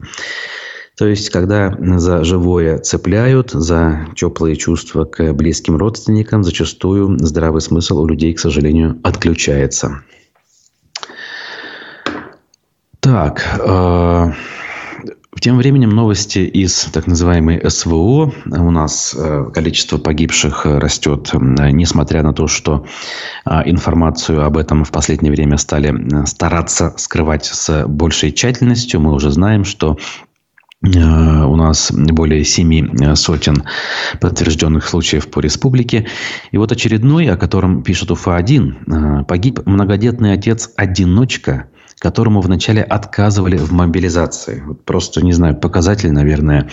То 0.97 1.07
есть, 1.07 1.29
когда 1.29 1.77
за 1.97 2.25
живое 2.25 2.77
цепляют, 2.79 3.51
за 3.51 4.07
теплые 4.17 4.57
чувства 4.57 5.05
к 5.05 5.31
близким 5.31 5.77
родственникам, 5.77 6.43
зачастую 6.43 7.17
здравый 7.19 7.61
смысл 7.61 8.01
у 8.01 8.07
людей, 8.07 8.33
к 8.33 8.39
сожалению, 8.39 8.99
отключается. 9.03 10.03
Так, 13.01 13.59
э, 13.59 14.31
тем 15.39 15.57
временем 15.57 15.91
новости 15.91 16.39
из 16.39 16.85
так 16.85 17.07
называемой 17.07 17.69
СВО. 17.69 18.33
У 18.45 18.71
нас 18.71 19.15
э, 19.17 19.45
количество 19.53 19.97
погибших 19.97 20.65
растет, 20.65 21.31
несмотря 21.33 22.23
на 22.23 22.33
то, 22.33 22.47
что 22.47 22.85
э, 23.45 23.61
информацию 23.65 24.43
об 24.43 24.57
этом 24.57 24.83
в 24.83 24.91
последнее 24.91 25.31
время 25.31 25.57
стали 25.57 25.93
э, 25.93 26.25
стараться 26.25 26.93
скрывать 26.97 27.45
с 27.45 27.85
большей 27.87 28.33
тщательностью. 28.33 28.99
Мы 28.99 29.13
уже 29.13 29.31
знаем, 29.31 29.63
что 29.63 29.97
у 30.81 31.55
нас 31.57 31.91
более 31.91 32.45
семи 32.45 32.89
сотен 33.15 33.65
подтвержденных 34.21 34.87
случаев 34.87 35.29
по 35.29 35.41
республике. 35.41 36.07
И 36.51 36.57
вот 36.57 36.71
очередной, 36.71 37.27
о 37.29 37.35
котором 37.35 37.83
пишет 37.83 38.11
УФА-1, 38.11 39.25
погиб 39.25 39.59
многодетный 39.65 40.31
отец-одиночка– 40.31 41.65
которому 41.99 42.39
вначале 42.39 42.81
отказывали 42.81 43.57
в 43.57 43.71
мобилизации. 43.71 44.63
Вот 44.65 44.85
просто, 44.85 45.23
не 45.23 45.33
знаю, 45.33 45.55
показатель, 45.55 46.11
наверное, 46.11 46.69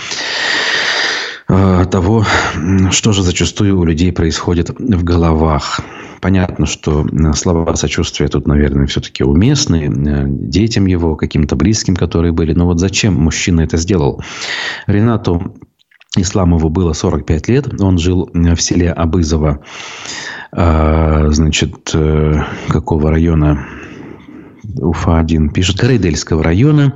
э, 1.49 1.85
того, 1.91 2.25
что 2.93 3.13
же 3.13 3.23
зачастую 3.23 3.79
у 3.79 3.85
людей 3.85 4.13
происходит 4.13 4.71
в 4.71 5.05
головах. 5.05 5.81
Понятно, 6.21 6.67
что 6.67 7.07
слова 7.35 7.75
сочувствия 7.75 8.29
тут, 8.29 8.47
наверное, 8.47 8.87
все-таки 8.87 9.25
уместны 9.25 9.89
э, 9.89 10.25
детям 10.29 10.87
его, 10.87 11.17
каким-то 11.17 11.57
близким, 11.57 11.97
которые 11.97 12.33
были. 12.33 12.53
Но 12.53 12.67
вот 12.67 12.79
зачем 12.79 13.15
мужчина 13.15 13.63
это 13.63 13.77
сделал? 13.77 14.23
Ренату 14.87 15.57
Исламову 16.17 16.69
было 16.69 16.93
45 16.93 17.49
лет. 17.49 17.81
Он 17.83 17.99
жил 17.99 18.31
в 18.33 18.57
селе 18.59 18.93
Абызово, 18.93 19.65
э, 20.53 21.27
значит, 21.31 21.93
какого 22.69 23.11
района? 23.11 23.67
Уфа-1 24.81 25.53
пишет, 25.53 25.83
Рейдельского 25.83 26.43
района. 26.43 26.95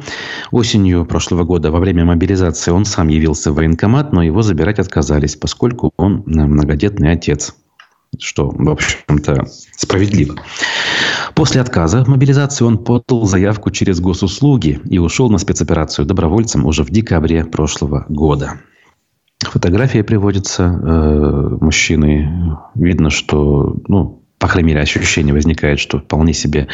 Осенью 0.50 1.04
прошлого 1.04 1.44
года 1.44 1.70
во 1.70 1.80
время 1.80 2.04
мобилизации 2.04 2.70
он 2.70 2.84
сам 2.84 3.08
явился 3.08 3.52
в 3.52 3.56
военкомат, 3.56 4.12
но 4.12 4.22
его 4.22 4.42
забирать 4.42 4.78
отказались, 4.78 5.36
поскольку 5.36 5.92
он 5.96 6.22
многодетный 6.26 7.12
отец. 7.12 7.54
Что, 8.18 8.50
в 8.50 8.68
общем-то, 8.68 9.46
справедливо. 9.76 10.34
После 11.34 11.60
отказа 11.60 12.04
в 12.04 12.08
мобилизации 12.08 12.64
он 12.64 12.78
подал 12.78 13.24
заявку 13.24 13.70
через 13.70 14.00
госуслуги 14.00 14.80
и 14.84 14.98
ушел 14.98 15.30
на 15.30 15.38
спецоперацию 15.38 16.06
добровольцем 16.06 16.66
уже 16.66 16.82
в 16.82 16.90
декабре 16.90 17.44
прошлого 17.44 18.04
года. 18.08 18.60
Фотография 19.40 20.04
приводится 20.04 20.64
э, 20.64 21.56
мужчины. 21.60 22.58
Видно, 22.74 23.10
что, 23.10 23.76
ну, 23.88 24.19
по 24.40 24.48
крайней 24.48 24.68
мере, 24.70 24.80
ощущение 24.80 25.32
возникает, 25.32 25.78
что 25.78 26.00
вполне 26.00 26.32
себе 26.32 26.66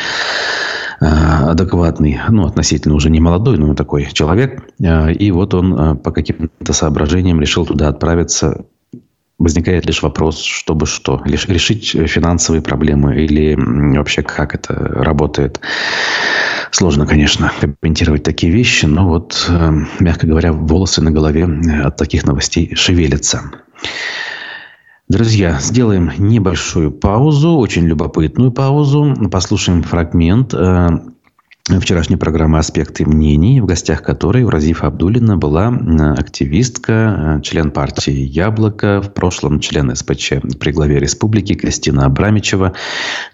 Э, 1.00 1.50
адекватный, 1.50 2.18
ну, 2.30 2.46
относительно 2.46 2.94
уже 2.94 3.10
не 3.10 3.20
молодой, 3.20 3.58
но 3.58 3.74
такой 3.74 4.06
человек. 4.12 4.62
Э, 4.80 5.12
и 5.12 5.30
вот 5.30 5.52
он 5.52 5.74
э, 5.74 5.94
по 5.96 6.10
каким-то 6.10 6.72
соображениям 6.72 7.40
решил 7.40 7.66
туда 7.66 7.88
отправиться. 7.88 8.64
Возникает 9.38 9.84
лишь 9.84 10.02
вопрос, 10.02 10.40
чтобы 10.40 10.86
что? 10.86 11.20
Лишь 11.26 11.46
решить 11.46 11.90
финансовые 11.90 12.62
проблемы 12.62 13.22
или 13.22 13.54
вообще 13.94 14.22
как 14.22 14.54
это 14.54 14.72
работает. 14.74 15.60
Сложно, 16.70 17.06
конечно, 17.06 17.52
комментировать 17.60 18.22
такие 18.22 18.50
вещи, 18.50 18.86
но 18.86 19.06
вот, 19.06 19.50
мягко 20.00 20.26
говоря, 20.26 20.54
волосы 20.54 21.02
на 21.02 21.10
голове 21.10 21.46
от 21.84 21.98
таких 21.98 22.24
новостей 22.24 22.74
шевелятся. 22.74 23.42
Друзья, 25.08 25.58
сделаем 25.60 26.10
небольшую 26.18 26.90
паузу, 26.90 27.58
очень 27.58 27.86
любопытную 27.86 28.50
паузу. 28.50 29.14
Послушаем 29.30 29.84
фрагмент 29.84 30.52
э, 30.52 30.88
вчерашней 31.68 32.16
программы 32.16 32.58
«Аспекты 32.58 33.04
мнений», 33.04 33.60
в 33.60 33.66
гостях 33.66 34.02
которой 34.02 34.44
у 34.44 34.50
Разифа 34.50 34.86
Абдулина 34.86 35.36
была 35.36 35.68
активистка, 36.16 37.40
член 37.42 37.72
партии 37.72 38.12
«Яблоко», 38.12 39.02
в 39.02 39.12
прошлом 39.12 39.58
член 39.58 39.94
СПЧ 39.94 40.34
при 40.60 40.70
главе 40.70 41.00
республики 41.00 41.54
Кристина 41.54 42.06
Абрамичева. 42.06 42.72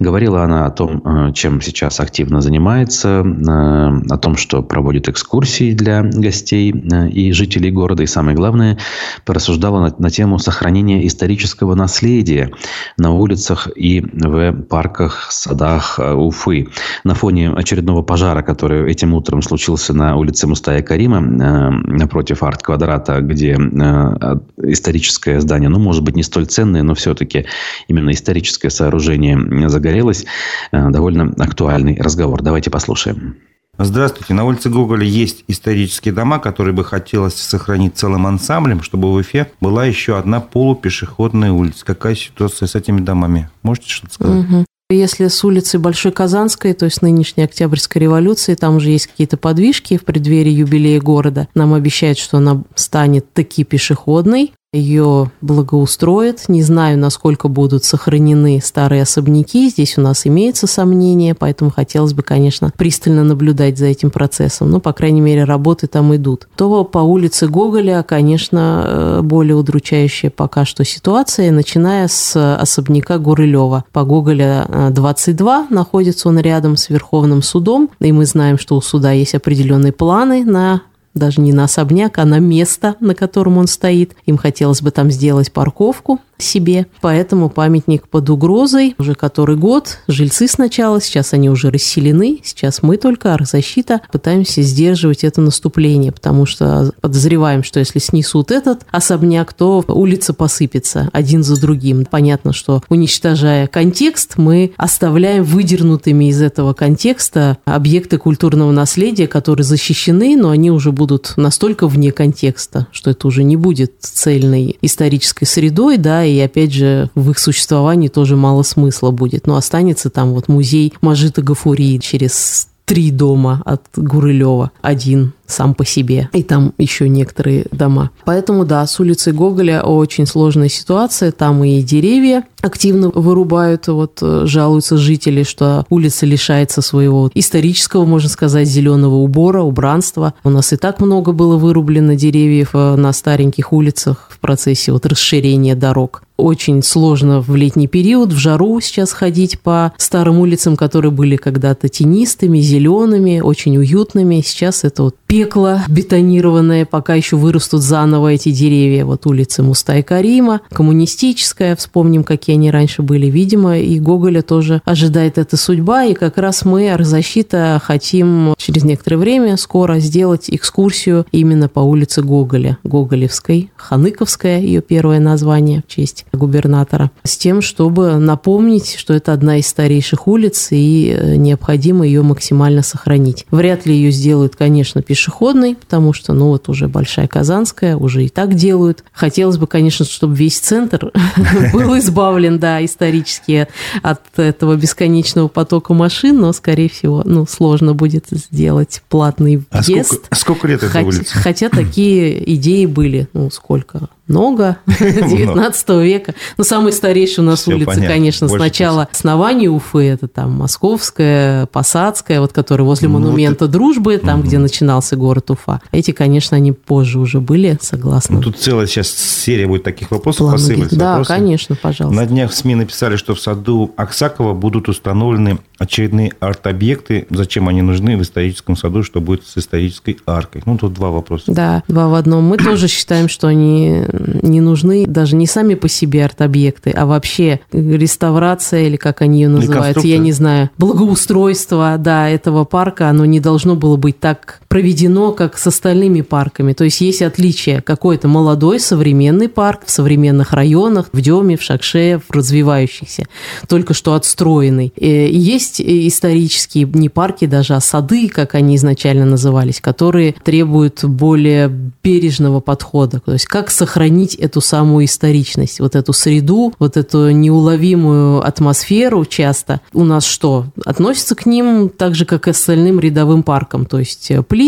Говорила 0.00 0.44
она 0.44 0.64
о 0.64 0.70
том, 0.70 1.02
э, 1.04 1.32
чем 1.34 1.60
сейчас 1.60 2.00
активно 2.00 2.40
занимается, 2.40 3.22
э, 3.22 4.12
о 4.14 4.16
том, 4.16 4.36
что 4.36 4.62
проводит 4.62 5.08
экскурсии 5.08 5.74
для 5.74 6.02
гостей 6.02 6.72
э, 6.72 7.10
и 7.10 7.32
жителей 7.32 7.70
города. 7.70 8.02
И 8.02 8.06
самое 8.06 8.34
главное, 8.34 8.78
порассуждала 9.26 9.80
на, 9.80 9.94
на 9.98 10.10
тему 10.10 10.38
сохранения 10.38 11.06
исторического 11.06 11.74
наследия 11.74 12.50
на 12.96 13.12
улицах 13.12 13.68
и 13.76 14.00
в 14.00 14.52
парках, 14.52 15.28
садах 15.30 15.98
Уфы. 15.98 16.68
На 17.04 17.14
фоне 17.14 17.50
очередного 17.50 18.02
пожара 18.02 18.21
пожара, 18.22 18.42
который 18.42 18.88
этим 18.88 19.14
утром 19.14 19.42
случился 19.42 19.92
на 19.92 20.14
улице 20.14 20.46
Мустая 20.46 20.80
Карима, 20.80 21.18
э, 21.18 21.70
напротив 21.88 22.44
арт-квадрата, 22.44 23.20
где 23.20 23.56
э, 23.56 24.36
историческое 24.58 25.40
здание, 25.40 25.68
ну, 25.68 25.80
может 25.80 26.04
быть, 26.04 26.14
не 26.14 26.22
столь 26.22 26.46
ценное, 26.46 26.84
но 26.84 26.94
все-таки 26.94 27.46
именно 27.88 28.12
историческое 28.12 28.70
сооружение 28.70 29.68
загорелось, 29.68 30.24
э, 30.70 30.90
довольно 30.90 31.34
актуальный 31.36 32.00
разговор. 32.00 32.42
Давайте 32.42 32.70
послушаем. 32.70 33.38
Здравствуйте. 33.76 34.34
На 34.34 34.44
улице 34.44 34.70
Гоголя 34.70 35.04
есть 35.04 35.42
исторические 35.48 36.14
дома, 36.14 36.38
которые 36.38 36.74
бы 36.74 36.84
хотелось 36.84 37.34
сохранить 37.34 37.96
целым 37.96 38.28
ансамблем, 38.28 38.82
чтобы 38.82 39.10
в 39.10 39.14
Уфе 39.14 39.50
была 39.60 39.84
еще 39.84 40.16
одна 40.16 40.40
полупешеходная 40.40 41.50
улица. 41.50 41.84
Какая 41.84 42.14
ситуация 42.14 42.68
с 42.68 42.76
этими 42.76 43.00
домами? 43.00 43.50
Можете 43.64 43.88
что-то 43.88 44.14
сказать? 44.14 44.44
Угу. 44.44 44.64
Если 44.92 45.28
с 45.28 45.44
улицы 45.44 45.78
Большой 45.78 46.12
Казанской, 46.12 46.72
то 46.74 46.84
есть 46.84 47.02
нынешней 47.02 47.44
Октябрьской 47.44 48.02
революции, 48.02 48.54
там 48.54 48.76
уже 48.76 48.90
есть 48.90 49.06
какие-то 49.06 49.36
подвижки 49.36 49.96
в 49.96 50.04
преддверии 50.04 50.52
юбилея 50.52 51.00
города. 51.00 51.48
Нам 51.54 51.74
обещают, 51.74 52.18
что 52.18 52.38
она 52.38 52.62
станет 52.74 53.32
таки 53.32 53.64
пешеходной 53.64 54.52
ее 54.72 55.30
благоустроят. 55.42 56.48
Не 56.48 56.62
знаю, 56.62 56.98
насколько 56.98 57.48
будут 57.48 57.84
сохранены 57.84 58.58
старые 58.64 59.02
особняки. 59.02 59.68
Здесь 59.68 59.98
у 59.98 60.00
нас 60.00 60.26
имеется 60.26 60.66
сомнение, 60.66 61.34
поэтому 61.34 61.70
хотелось 61.70 62.14
бы, 62.14 62.22
конечно, 62.22 62.72
пристально 62.74 63.22
наблюдать 63.22 63.76
за 63.76 63.86
этим 63.86 64.10
процессом. 64.10 64.70
Но, 64.70 64.80
по 64.80 64.94
крайней 64.94 65.20
мере, 65.20 65.44
работы 65.44 65.88
там 65.88 66.16
идут. 66.16 66.48
То 66.56 66.84
по 66.84 67.00
улице 67.00 67.48
Гоголя, 67.48 68.02
конечно, 68.02 68.84
э, 68.86 69.20
более 69.22 69.56
удручающая 69.56 70.30
пока 70.30 70.64
что 70.64 70.84
ситуация, 70.84 71.52
начиная 71.52 72.08
с 72.08 72.56
особняка 72.56 73.18
Гурылева. 73.18 73.84
По 73.92 74.04
Гоголя 74.04 74.90
22 74.90 75.66
э, 75.70 75.74
находится 75.74 76.30
он 76.30 76.38
рядом 76.38 76.78
с 76.78 76.88
Верховным 76.88 77.42
судом, 77.42 77.90
и 78.00 78.10
мы 78.10 78.24
знаем, 78.24 78.58
что 78.58 78.76
у 78.76 78.80
суда 78.80 79.12
есть 79.12 79.34
определенные 79.34 79.92
планы 79.92 80.46
на 80.46 80.80
даже 81.14 81.40
не 81.40 81.52
на 81.52 81.64
особняк, 81.64 82.18
а 82.18 82.24
на 82.24 82.38
место, 82.38 82.96
на 83.00 83.14
котором 83.14 83.58
он 83.58 83.66
стоит. 83.66 84.14
Им 84.26 84.36
хотелось 84.36 84.82
бы 84.82 84.90
там 84.90 85.10
сделать 85.10 85.52
парковку 85.52 86.20
себе. 86.42 86.86
Поэтому 87.00 87.48
памятник 87.48 88.08
под 88.08 88.30
угрозой 88.30 88.94
уже 88.98 89.14
который 89.14 89.56
год. 89.56 89.98
Жильцы 90.08 90.48
сначала, 90.48 91.00
сейчас 91.00 91.32
они 91.32 91.50
уже 91.50 91.70
расселены. 91.70 92.40
Сейчас 92.44 92.82
мы 92.82 92.96
только, 92.96 93.34
архзащита, 93.34 94.00
пытаемся 94.12 94.62
сдерживать 94.62 95.24
это 95.24 95.40
наступление, 95.40 96.12
потому 96.12 96.46
что 96.46 96.92
подозреваем, 97.00 97.62
что 97.62 97.78
если 97.78 97.98
снесут 97.98 98.50
этот 98.50 98.82
особняк, 98.90 99.52
то 99.52 99.84
улица 99.88 100.34
посыпется 100.34 101.08
один 101.12 101.42
за 101.42 101.60
другим. 101.60 102.04
Понятно, 102.04 102.52
что 102.52 102.82
уничтожая 102.88 103.66
контекст, 103.66 104.36
мы 104.36 104.72
оставляем 104.76 105.44
выдернутыми 105.44 106.28
из 106.28 106.40
этого 106.42 106.72
контекста 106.72 107.58
объекты 107.64 108.18
культурного 108.18 108.72
наследия, 108.72 109.26
которые 109.26 109.64
защищены, 109.64 110.36
но 110.36 110.50
они 110.50 110.70
уже 110.70 110.92
будут 110.92 111.34
настолько 111.36 111.86
вне 111.86 112.12
контекста, 112.12 112.86
что 112.92 113.10
это 113.10 113.26
уже 113.26 113.44
не 113.44 113.56
будет 113.56 113.94
цельной 114.00 114.76
исторической 114.82 115.44
средой, 115.44 115.96
да, 115.96 116.24
и 116.24 116.31
опять 116.40 116.72
же 116.72 117.10
в 117.14 117.30
их 117.30 117.38
существовании 117.38 118.08
тоже 118.08 118.36
мало 118.36 118.62
смысла 118.62 119.10
будет. 119.10 119.46
Но 119.46 119.56
останется 119.56 120.10
там 120.10 120.32
вот 120.32 120.48
музей 120.48 120.92
Мажита 121.00 121.42
Гафурии 121.42 121.98
через 121.98 122.68
три 122.84 123.10
дома 123.10 123.62
от 123.64 123.82
Гурылева. 123.96 124.70
Один 124.80 125.32
сам 125.52 125.74
по 125.74 125.84
себе. 125.84 126.28
И 126.32 126.42
там 126.42 126.72
еще 126.78 127.08
некоторые 127.08 127.66
дома. 127.70 128.10
Поэтому, 128.24 128.64
да, 128.64 128.86
с 128.86 128.98
улицы 128.98 129.32
Гоголя 129.32 129.82
очень 129.82 130.26
сложная 130.26 130.68
ситуация. 130.68 131.32
Там 131.32 131.62
и 131.64 131.82
деревья 131.82 132.44
активно 132.60 133.10
вырубают. 133.10 133.88
Вот 133.88 134.18
э, 134.22 134.42
жалуются 134.46 134.96
жители, 134.96 135.42
что 135.42 135.84
улица 135.90 136.26
лишается 136.26 136.82
своего 136.82 137.30
исторического, 137.34 138.04
можно 138.04 138.28
сказать, 138.28 138.68
зеленого 138.68 139.16
убора, 139.16 139.62
убранства. 139.62 140.34
У 140.44 140.50
нас 140.50 140.72
и 140.72 140.76
так 140.76 141.00
много 141.00 141.32
было 141.32 141.56
вырублено 141.56 142.14
деревьев 142.14 142.70
э, 142.74 142.96
на 142.96 143.12
стареньких 143.12 143.72
улицах 143.72 144.28
в 144.30 144.38
процессе 144.38 144.92
вот 144.92 145.06
расширения 145.06 145.74
дорог 145.74 146.22
очень 146.42 146.82
сложно 146.82 147.40
в 147.40 147.54
летний 147.54 147.86
период, 147.86 148.32
в 148.32 148.36
жару 148.36 148.80
сейчас 148.80 149.12
ходить 149.12 149.60
по 149.60 149.92
старым 149.96 150.40
улицам, 150.40 150.76
которые 150.76 151.12
были 151.12 151.36
когда-то 151.36 151.88
тенистыми, 151.88 152.58
зелеными, 152.58 153.40
очень 153.40 153.78
уютными. 153.78 154.42
Сейчас 154.44 154.84
это 154.84 155.04
вот 155.04 155.16
пекло 155.32 155.80
бетонированное, 155.88 156.84
пока 156.84 157.14
еще 157.14 157.36
вырастут 157.36 157.80
заново 157.80 158.34
эти 158.34 158.50
деревья. 158.50 159.06
Вот 159.06 159.24
улица 159.24 159.64
Карима, 160.06 160.60
коммунистическая, 160.70 161.74
вспомним, 161.74 162.22
какие 162.22 162.56
они 162.56 162.70
раньше 162.70 163.00
были. 163.00 163.28
Видимо, 163.28 163.78
и 163.78 163.98
Гоголя 163.98 164.42
тоже 164.42 164.82
ожидает 164.84 165.38
эта 165.38 165.56
судьба, 165.56 166.04
и 166.04 166.12
как 166.12 166.36
раз 166.36 166.66
мы, 166.66 166.92
Арзащита, 166.92 167.80
хотим 167.82 168.52
через 168.58 168.84
некоторое 168.84 169.16
время 169.16 169.56
скоро 169.56 170.00
сделать 170.00 170.50
экскурсию 170.50 171.24
именно 171.32 171.70
по 171.70 171.80
улице 171.80 172.20
Гоголя, 172.20 172.76
Гоголевской, 172.84 173.70
Ханыковская, 173.76 174.60
ее 174.60 174.82
первое 174.82 175.18
название 175.18 175.82
в 175.88 175.90
честь 175.90 176.26
губернатора, 176.34 177.10
с 177.24 177.38
тем, 177.38 177.62
чтобы 177.62 178.18
напомнить, 178.18 178.96
что 178.98 179.14
это 179.14 179.32
одна 179.32 179.56
из 179.56 179.66
старейших 179.66 180.28
улиц, 180.28 180.68
и 180.72 181.16
э, 181.16 181.36
необходимо 181.36 182.04
ее 182.04 182.20
максимально 182.20 182.82
сохранить. 182.82 183.46
Вряд 183.50 183.86
ли 183.86 183.94
ее 183.94 184.10
сделают, 184.10 184.56
конечно, 184.56 185.00
пешеходы, 185.00 185.21
пешеходной, 185.22 185.76
потому 185.76 186.12
что, 186.12 186.32
ну, 186.32 186.48
вот 186.48 186.68
уже 186.68 186.88
Большая 186.88 187.28
Казанская, 187.28 187.96
уже 187.96 188.24
и 188.24 188.28
так 188.28 188.54
делают. 188.54 189.04
Хотелось 189.12 189.56
бы, 189.56 189.68
конечно, 189.68 190.04
чтобы 190.04 190.34
весь 190.34 190.58
центр 190.58 191.12
был 191.72 191.96
избавлен, 191.98 192.58
да, 192.58 192.84
исторически 192.84 193.68
от 194.02 194.20
этого 194.36 194.74
бесконечного 194.74 195.46
потока 195.46 195.94
машин, 195.94 196.40
но, 196.40 196.52
скорее 196.52 196.88
всего, 196.88 197.22
ну, 197.24 197.46
сложно 197.46 197.94
будет 197.94 198.26
сделать 198.30 199.02
платный 199.08 199.62
въезд. 199.70 200.12
А 200.30 200.34
сколько, 200.34 200.34
сколько 200.34 200.68
лет 200.68 200.82
этой 200.82 201.04
улице? 201.04 201.38
Хотя 201.38 201.68
такие 201.68 202.54
идеи 202.54 202.86
были, 202.86 203.28
ну, 203.32 203.48
сколько? 203.50 204.08
Много 204.28 204.78
19 204.86 205.88
века. 206.02 206.34
Ну, 206.56 206.64
самый 206.64 206.92
старейший 206.92 207.42
у 207.42 207.46
нас 207.46 207.62
Все 207.62 207.72
понятно. 207.72 208.06
конечно, 208.06 208.46
Больше 208.46 208.64
сначала 208.64 209.08
основание 209.12 209.70
Уфы, 209.70 210.04
это 210.04 210.28
там 210.28 210.52
Московская, 210.52 211.66
Посадская, 211.66 212.40
вот 212.40 212.52
которая 212.52 212.86
возле 212.86 213.08
ну, 213.08 213.18
монумента. 213.18 213.66
Дружбы, 213.66 214.18
там, 214.18 214.40
угу. 214.40 214.48
где 214.48 214.58
начинался 214.58 215.16
город 215.16 215.50
Уфа. 215.50 215.80
Эти, 215.92 216.12
конечно, 216.12 216.56
они 216.56 216.72
позже 216.72 217.18
уже 217.18 217.40
были, 217.40 217.78
согласна. 217.80 218.36
Ну, 218.36 218.42
тут 218.42 218.58
целая 218.58 218.86
сейчас 218.86 219.08
серия 219.08 219.66
будет 219.66 219.82
таких 219.82 220.10
вопросов 220.10 220.40
План 220.40 220.52
посыпаться. 220.52 220.96
Да, 220.96 221.22
конечно, 221.24 221.76
пожалуйста. 221.76 222.20
На 222.20 222.26
днях 222.26 222.50
в 222.50 222.54
СМИ 222.54 222.76
написали, 222.76 223.16
что 223.16 223.34
в 223.34 223.40
саду 223.40 223.92
Аксакова 223.96 224.54
будут 224.54 224.88
установлены 224.88 225.58
очередные 225.78 226.32
арт-объекты. 226.38 227.26
Зачем 227.30 227.68
они 227.68 227.82
нужны 227.82 228.16
в 228.16 228.22
историческом 228.22 228.76
саду, 228.76 229.02
что 229.02 229.20
будет 229.20 229.46
с 229.46 229.58
исторической 229.58 230.16
аркой? 230.26 230.62
Ну, 230.64 230.78
тут 230.78 230.94
два 230.94 231.10
вопроса. 231.10 231.44
Да, 231.48 231.82
два 231.88 232.08
в 232.08 232.14
одном. 232.14 232.44
Мы 232.44 232.56
тоже 232.56 232.88
считаем, 232.88 233.28
что 233.28 233.48
они 233.48 234.04
не 234.12 234.60
нужны 234.60 235.04
даже 235.06 235.36
не 235.36 235.46
сами 235.46 235.74
по 235.74 235.88
себе 235.88 236.24
арт-объекты, 236.24 236.90
а 236.90 237.06
вообще 237.06 237.60
реставрация, 237.72 238.86
или 238.86 238.96
как 238.96 239.22
они 239.22 239.42
ее 239.42 239.48
называют, 239.48 240.02
я 240.04 240.18
не 240.18 240.32
знаю, 240.32 240.70
благоустройство, 240.78 241.96
да, 241.98 242.28
этого 242.28 242.64
парка, 242.64 243.08
оно 243.08 243.24
не 243.24 243.40
должно 243.40 243.76
было 243.76 243.96
быть 243.96 244.20
так 244.20 244.61
проведено, 244.72 245.32
как 245.32 245.58
с 245.58 245.66
остальными 245.66 246.22
парками. 246.22 246.72
То 246.72 246.84
есть 246.84 247.02
есть 247.02 247.20
отличие. 247.20 247.82
Какой-то 247.82 248.26
молодой 248.26 248.80
современный 248.80 249.50
парк 249.50 249.82
в 249.84 249.90
современных 249.90 250.54
районах, 250.54 251.10
в 251.12 251.20
Деме, 251.20 251.58
в 251.58 251.62
Шакше, 251.62 252.22
в 252.26 252.34
развивающихся, 252.34 253.24
только 253.68 253.92
что 253.92 254.14
отстроенный. 254.14 254.90
И 254.96 255.06
есть 255.06 255.78
исторические 255.78 256.88
не 256.94 257.10
парки 257.10 257.44
даже, 257.44 257.74
а 257.74 257.80
сады, 257.80 258.30
как 258.30 258.54
они 258.54 258.76
изначально 258.76 259.26
назывались, 259.26 259.78
которые 259.78 260.36
требуют 260.42 261.04
более 261.04 261.68
бережного 262.02 262.60
подхода. 262.60 263.20
То 263.20 263.34
есть 263.34 263.44
как 263.44 263.70
сохранить 263.70 264.36
эту 264.36 264.62
самую 264.62 265.04
историчность, 265.04 265.80
вот 265.80 265.96
эту 265.96 266.14
среду, 266.14 266.72
вот 266.78 266.96
эту 266.96 267.28
неуловимую 267.28 268.40
атмосферу 268.42 269.26
часто. 269.26 269.82
У 269.92 270.04
нас 270.04 270.24
что? 270.24 270.64
Относится 270.86 271.34
к 271.34 271.44
ним 271.44 271.90
так 271.90 272.14
же, 272.14 272.24
как 272.24 272.46
и 272.46 272.52
остальным 272.52 273.00
рядовым 273.00 273.42
паркам. 273.42 273.84
То 273.84 273.98
есть 273.98 274.32
плитка, 274.48 274.61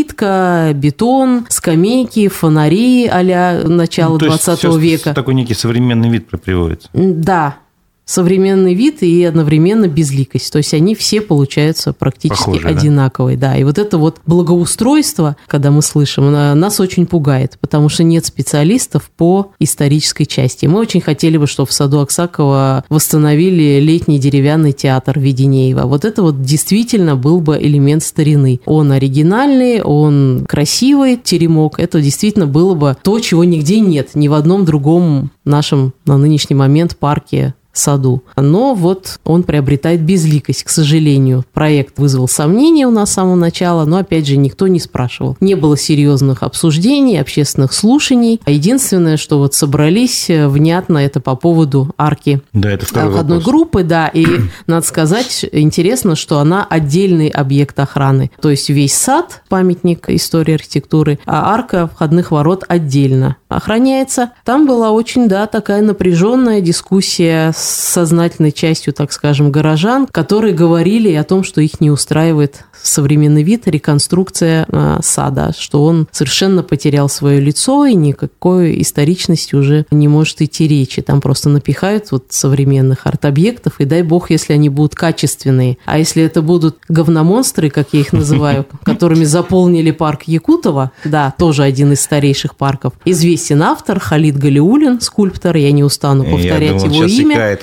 бетон, 0.75 1.47
скамейки, 1.49 2.29
фонари 2.29 3.07
а-ля 3.07 3.63
начала 3.65 4.11
ну, 4.13 4.19
20 4.19 4.65
века. 4.79 5.15
Такой 5.15 5.35
некий 5.35 5.55
современный 5.55 6.09
вид 6.09 6.29
приводится. 6.29 6.89
Да, 6.93 7.57
современный 8.05 8.75
вид 8.75 9.03
и 9.03 9.25
одновременно 9.25 9.89
безликость. 9.89 10.53
То 10.53 10.59
есть 10.59 10.75
они 10.75 10.95
все 10.95 11.21
получаются 11.21 11.93
практически 11.93 12.45
Похожи, 12.45 12.69
одинаковые. 12.69 13.37
Да? 13.37 13.51
да, 13.51 13.57
и 13.57 13.65
вот 13.65 13.79
это 13.79 13.99
вот 13.99 14.21
благоустройство, 14.27 15.37
когда 15.47 15.71
мы 15.71 15.83
слышим, 15.83 16.31
нас 16.33 16.81
очень 16.81 17.07
пугает, 17.07 17.59
потому 17.61 17.89
что 17.89 18.03
нет 18.03 18.27
специалистов 18.27 19.11
по 19.17 19.53
исторической 19.59 20.25
части. 20.25 20.67
Мы 20.67 20.79
очень 20.79 21.01
хотели 21.01 21.37
бы, 21.37 21.47
чтобы 21.47 21.69
в 21.69 21.73
саду 21.73 22.01
Аксакова 22.01 22.85
восстановили 22.89 23.81
летний 23.81 24.19
деревянный 24.19 24.73
театр 24.73 25.19
Веденеева. 25.19 25.83
Вот 25.83 26.05
это 26.05 26.23
вот 26.23 26.43
действительно 26.43 27.17
был 27.17 27.41
бы 27.41 27.59
элемент 27.61 28.03
старины. 28.03 28.61
Он 28.65 28.93
оригинальный, 28.93 29.83
он 29.83 30.47
красивый, 30.49 31.17
теремок. 31.17 31.79
Это 31.79 32.01
действительно 32.01 32.47
было 32.47 32.75
бы 32.75 32.97
то, 33.03 33.21
чего 33.21 33.45
нигде 33.45 33.81
нет, 33.81 34.11
ни 34.15 34.29
в 34.29 34.35
одном 34.35 34.65
другом 34.65 35.31
нашем 35.45 35.93
на 36.07 36.17
нынешний 36.17 36.57
момент 36.57 36.97
парке 36.97 37.55
саду. 37.75 38.23
Но 38.37 38.75
вот 38.75 39.19
он 39.25 39.43
приобретает 39.43 40.01
безликость, 40.01 40.65
к 40.65 40.69
сожалению. 40.69 41.45
Проект 41.53 41.99
вызвал 41.99 42.29
сомнения 42.29 42.87
у 42.87 42.91
нас 42.91 43.11
с 43.11 43.15
самого 43.15 43.37
начала, 43.37 43.85
но, 43.85 43.99
опять 43.99 44.27
же, 44.27 44.37
никто 44.37 44.67
не 44.67 44.81
спрашивал. 44.81 45.37
Не 45.41 45.55
было 45.55 45.77
серьезных 45.77 46.43
обсуждений, 46.43 47.19
общественных 47.19 47.73
слушаний. 47.73 48.41
А 48.45 48.51
единственное, 48.51 49.17
что 49.17 49.39
вот 49.39 49.55
собрались 49.55 50.31
э, 50.31 50.49
внятно, 50.49 50.99
это 50.99 51.21
по 51.21 51.37
поводу 51.37 51.93
арки 51.99 52.41
да, 52.53 52.71
это 52.71 52.87
второй 52.87 53.19
одной 53.19 53.39
вопрос. 53.39 53.53
группы, 53.53 53.83
да, 53.83 54.09
и 54.09 54.27
надо 54.67 54.87
сказать, 54.87 55.45
интересно, 55.53 56.17
что 56.17 56.39
она 56.39 56.65
отдельный 56.65 57.29
объект 57.29 57.79
охраны. 57.79 58.31
То 58.41 58.51
есть 58.51 58.69
весь 58.71 58.95
сад, 58.95 59.43
памятник 59.49 60.09
истории 60.09 60.55
архитектуры, 60.55 61.19
а 61.27 61.53
арка 61.53 61.89
входных 61.93 62.31
ворот 62.31 62.65
отдельно 62.69 63.37
охраняется. 63.57 64.33
Там 64.45 64.67
была 64.67 64.91
очень, 64.91 65.29
да, 65.29 65.47
такая 65.47 65.83
напряженная 65.83 66.61
дискуссия 66.61 67.53
с 67.55 67.59
сознательной 67.59 68.53
частью, 68.53 68.93
так 68.93 69.13
скажем, 69.13 69.51
горожан, 69.51 70.07
которые 70.07 70.55
говорили 70.55 71.13
о 71.15 71.25
том, 71.25 71.45
что 71.45 71.61
их 71.61 71.81
не 71.81 71.91
устраивает 71.91 72.65
современный 72.83 73.43
вид, 73.43 73.67
реконструкция 73.67 74.67
э, 74.69 74.99
сада, 75.03 75.53
что 75.59 75.85
он 75.85 76.07
совершенно 76.13 76.63
потерял 76.63 77.09
свое 77.09 77.41
лицо 77.41 77.87
и 77.87 77.95
никакой 77.95 78.81
историчности 78.83 79.55
уже 79.55 79.87
не 79.91 80.09
может 80.09 80.43
идти 80.43 80.69
речи. 80.69 81.03
Там 81.03 81.21
просто 81.21 81.49
напихают 81.49 82.11
вот 82.11 82.27
современных 82.31 83.07
арт-объектов, 83.07 83.81
и 83.81 83.85
дай 83.85 84.03
бог, 84.03 84.31
если 84.31 84.53
они 84.53 84.69
будут 84.69 84.95
качественные. 84.95 85.79
А 85.87 85.99
если 85.99 86.23
это 86.23 86.43
будут 86.43 86.79
говномонстры, 86.89 87.71
как 87.71 87.89
я 87.93 88.01
их 88.01 88.13
называю, 88.13 88.67
которыми 88.85 89.25
заполнили 89.25 89.91
парк 89.91 90.25
Якутова, 90.25 90.93
да, 91.05 91.35
тоже 91.39 91.63
один 91.63 91.93
из 91.93 92.03
старейших 92.03 92.57
парков, 92.57 92.93
известен 93.05 93.44
известен 93.45 93.63
автор 93.63 94.01
Халид 94.01 94.39
Галиулин, 94.39 95.01
скульптор, 95.01 95.57
я 95.57 95.73
не 95.73 95.85
устану 95.85 96.25
повторять 96.25 96.83
я 96.83 96.89
думал, 96.89 96.95
его 96.95 97.05
имя. 97.05 97.59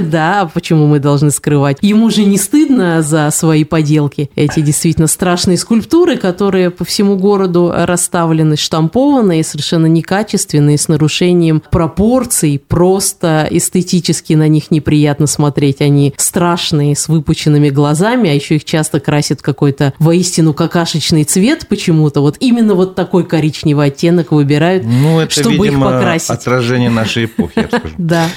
Да, 0.02 0.50
почему 0.52 0.86
мы 0.86 0.98
должны 0.98 1.30
скрывать? 1.30 1.78
Ему 1.82 2.10
же 2.10 2.24
не 2.24 2.38
стыдно 2.38 3.02
за 3.02 3.30
свои 3.30 3.64
поделки. 3.64 4.30
Эти 4.34 4.60
действительно 4.60 5.06
страшные 5.06 5.58
скульптуры, 5.58 6.16
которые 6.16 6.70
по 6.70 6.84
всему 6.84 7.16
городу 7.16 7.72
расставлены, 7.74 8.56
штампованные, 8.56 9.44
совершенно 9.44 9.86
некачественные, 9.86 10.78
с 10.78 10.88
нарушением 10.88 11.62
пропорций, 11.70 12.60
просто 12.66 13.46
эстетически 13.50 14.34
на 14.34 14.48
них 14.48 14.70
неприятно 14.70 15.26
смотреть. 15.26 15.80
Они 15.80 16.14
страшные, 16.16 16.96
с 16.96 17.08
выпученными 17.08 17.70
глазами, 17.70 18.30
а 18.30 18.32
еще 18.32 18.56
их 18.56 18.64
часто 18.64 19.00
красят 19.00 19.42
какой-то 19.42 19.92
воистину 19.98 20.54
какашечный 20.54 21.24
цвет 21.24 21.66
почему-то. 21.68 22.20
Вот 22.20 22.36
именно 22.40 22.74
вот 22.74 22.94
такой 22.94 23.24
коричневый 23.24 23.88
оттенок 23.88 24.32
выбирают, 24.32 24.84
Ну, 25.02 25.20
это, 25.20 25.32
чтобы 25.32 25.56
видимо, 25.56 25.88
их 25.88 25.94
покрасить. 25.94 26.30
отражение 26.30 26.90
нашей 26.90 27.24
эпохи, 27.26 27.52
я 27.56 27.68
скажу. 27.68 27.94
Да. 27.98 28.28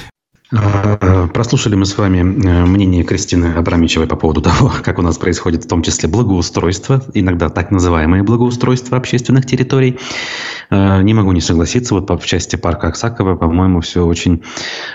Прослушали 1.34 1.74
мы 1.74 1.84
с 1.84 1.98
вами 1.98 2.20
э, 2.20 2.64
мнение 2.64 3.04
Кристины 3.04 3.52
Абрамичевой 3.54 4.06
по 4.06 4.16
поводу 4.16 4.40
того, 4.40 4.72
как 4.82 4.98
у 4.98 5.02
нас 5.02 5.18
происходит 5.18 5.64
в 5.64 5.68
том 5.68 5.82
числе 5.82 6.08
благоустройство, 6.08 7.02
иногда 7.12 7.50
так 7.50 7.70
называемое 7.70 8.22
благоустройство 8.22 8.96
общественных 8.96 9.44
территорий. 9.44 9.98
Э, 10.70 11.02
Не 11.02 11.12
могу 11.12 11.32
не 11.32 11.42
согласиться, 11.42 11.94
вот 11.94 12.06
по- 12.06 12.16
в 12.16 12.24
части 12.24 12.56
парка 12.56 12.88
Аксакова, 12.88 13.36
по-моему, 13.36 13.82
все 13.82 14.06
очень 14.06 14.42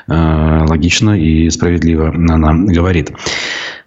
э, 0.07 0.65
логично 0.67 1.11
и 1.11 1.47
справедливо 1.51 2.07
она 2.09 2.53
говорит. 2.55 3.11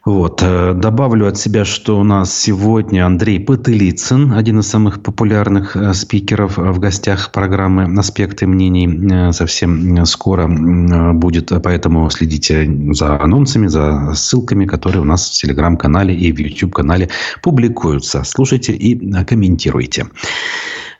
Вот. 0.06 0.40
э, 0.40 0.72
Добавлю 0.72 1.26
от 1.26 1.36
себя, 1.36 1.64
что 1.64 1.98
у 1.98 2.04
нас 2.04 2.32
сегодня 2.32 3.04
Андрей 3.04 3.40
Потылицын, 3.40 4.34
один 4.34 4.60
из 4.60 4.68
самых 4.68 5.02
популярных 5.02 5.76
э, 5.76 5.92
спикеров 5.94 6.60
э, 6.60 6.70
в 6.70 6.78
гостях 6.78 7.32
программы 7.32 7.98
«Аспекты 7.98 8.46
мнений». 8.46 9.32
Совсем 9.32 10.06
скоро 10.06 10.46
будет, 11.12 11.50
поэтому 11.60 12.08
следите 12.10 12.70
за 12.92 13.20
анонсами, 13.20 13.66
за 13.66 14.12
ссылками, 14.14 14.64
которые 14.64 15.02
у 15.02 15.04
нас 15.04 15.28
в 15.28 15.32
Телеграм-канале 15.32 16.14
и 16.14 16.30
в 16.30 16.38
YouTube-канале 16.38 17.08
публикуются. 17.42 18.22
Слушайте 18.22 18.74
и 18.74 19.12
комментируйте. 19.24 20.06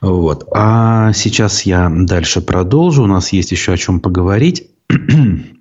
Вот. 0.01 0.49
А 0.53 1.13
сейчас 1.13 1.63
я 1.63 1.89
дальше 1.89 2.41
продолжу. 2.41 3.05
У 3.05 3.07
нас 3.07 3.33
есть 3.33 3.53
еще 3.53 3.73
о 3.73 3.77
чем 3.77 4.01
поговорить. 4.01 4.69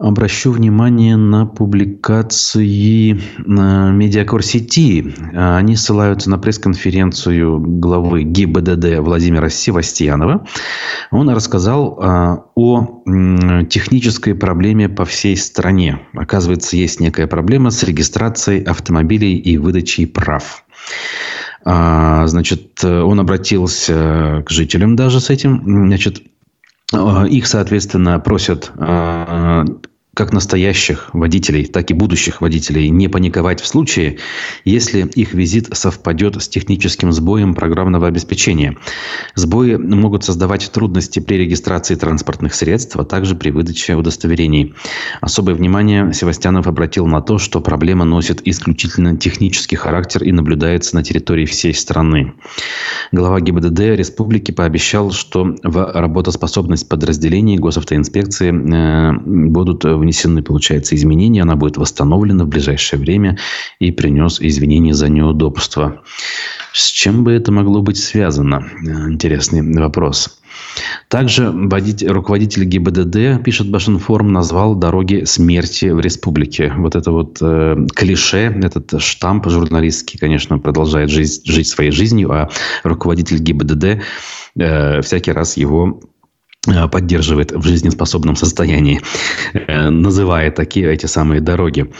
Обращу 0.00 0.50
внимание 0.52 1.16
на 1.18 1.44
публикации 1.44 3.20
Медиакор 3.36 4.42
сети. 4.42 5.14
Э, 5.34 5.56
Они 5.56 5.76
ссылаются 5.76 6.30
на 6.30 6.38
пресс-конференцию 6.38 7.60
главы 7.60 8.22
ГИБДД 8.22 9.00
Владимира 9.00 9.50
Севастьянова. 9.50 10.46
Он 11.10 11.28
рассказал 11.28 11.98
э, 12.00 12.36
о 12.54 13.02
технической 13.68 14.34
проблеме 14.34 14.88
по 14.88 15.04
всей 15.04 15.36
стране. 15.36 16.00
Оказывается, 16.14 16.78
есть 16.78 16.98
некая 16.98 17.26
проблема 17.26 17.70
с 17.70 17.82
регистрацией 17.82 18.64
автомобилей 18.64 19.36
и 19.36 19.58
выдачей 19.58 20.06
прав. 20.06 20.64
А, 21.62 22.26
Значит, 22.26 22.82
он 22.82 23.20
обратился 23.20 24.42
к 24.46 24.50
жителям 24.50 24.96
даже 24.96 25.20
с 25.20 25.28
этим. 25.28 25.62
Значит, 25.62 26.22
их, 26.92 27.46
соответственно, 27.46 28.18
просят 28.18 28.72
э, 28.76 29.64
как 30.20 30.34
настоящих 30.34 31.08
водителей, 31.14 31.64
так 31.64 31.90
и 31.90 31.94
будущих 31.94 32.42
водителей 32.42 32.90
не 32.90 33.08
паниковать 33.08 33.62
в 33.62 33.66
случае, 33.66 34.18
если 34.66 35.00
их 35.14 35.32
визит 35.32 35.70
совпадет 35.72 36.42
с 36.42 36.46
техническим 36.46 37.10
сбоем 37.10 37.54
программного 37.54 38.06
обеспечения. 38.06 38.76
Сбои 39.34 39.76
могут 39.76 40.24
создавать 40.24 40.70
трудности 40.72 41.20
при 41.20 41.36
регистрации 41.36 41.94
транспортных 41.94 42.52
средств, 42.52 42.96
а 42.96 43.04
также 43.04 43.34
при 43.34 43.48
выдаче 43.48 43.94
удостоверений. 43.94 44.74
Особое 45.22 45.54
внимание 45.54 46.12
Севастьянов 46.12 46.66
обратил 46.66 47.06
на 47.06 47.22
то, 47.22 47.38
что 47.38 47.62
проблема 47.62 48.04
носит 48.04 48.46
исключительно 48.46 49.16
технический 49.16 49.76
характер 49.76 50.22
и 50.22 50.32
наблюдается 50.32 50.96
на 50.96 51.02
территории 51.02 51.46
всей 51.46 51.72
страны. 51.72 52.34
Глава 53.10 53.40
ГИБДД 53.40 53.96
республики 53.96 54.50
пообещал, 54.50 55.12
что 55.12 55.56
в 55.62 55.92
работоспособность 55.94 56.90
подразделений 56.90 57.56
госавтоинспекции 57.56 58.50
э, 58.50 59.12
будут 59.24 59.84
внесены, 59.84 60.09
получается, 60.42 60.94
изменения, 60.94 61.42
она 61.42 61.56
будет 61.56 61.76
восстановлена 61.76 62.44
в 62.44 62.48
ближайшее 62.48 63.00
время 63.00 63.38
и 63.78 63.90
принес 63.90 64.40
извинения 64.40 64.94
за 64.94 65.08
неудобства. 65.08 66.02
С 66.72 66.88
чем 66.90 67.24
бы 67.24 67.32
это 67.32 67.52
могло 67.52 67.82
быть 67.82 67.98
связано? 67.98 68.66
Э, 68.86 69.10
Интересный 69.10 69.62
вопрос. 69.80 70.40
Также 71.08 71.50
водитель, 71.50 72.08
руководитель 72.08 72.64
ГИБДД, 72.64 73.42
пишет 73.42 73.70
Башинформ, 73.70 74.32
назвал 74.32 74.74
дороги 74.74 75.24
смерти 75.24 75.86
в 75.86 76.00
республике. 76.00 76.72
Вот 76.76 76.94
это 76.94 77.10
вот 77.10 77.38
э, 77.40 77.86
клише, 77.94 78.56
этот 78.62 79.00
штамп 79.00 79.48
журналистский, 79.48 80.18
конечно, 80.18 80.58
продолжает 80.58 81.10
жить, 81.10 81.42
жить 81.44 81.68
своей 81.68 81.90
жизнью, 81.90 82.32
а 82.32 82.50
руководитель 82.84 83.38
ГИБДД 83.38 84.02
э, 84.56 85.02
всякий 85.02 85.32
раз 85.32 85.56
его 85.56 86.00
поддерживает 86.88 87.52
в 87.52 87.62
жизнеспособном 87.62 88.36
состоянии, 88.36 89.00
э, 89.54 89.88
называя 89.88 90.50
такие 90.50 90.92
эти 90.92 91.06
самые 91.06 91.40
дороги. 91.40 91.90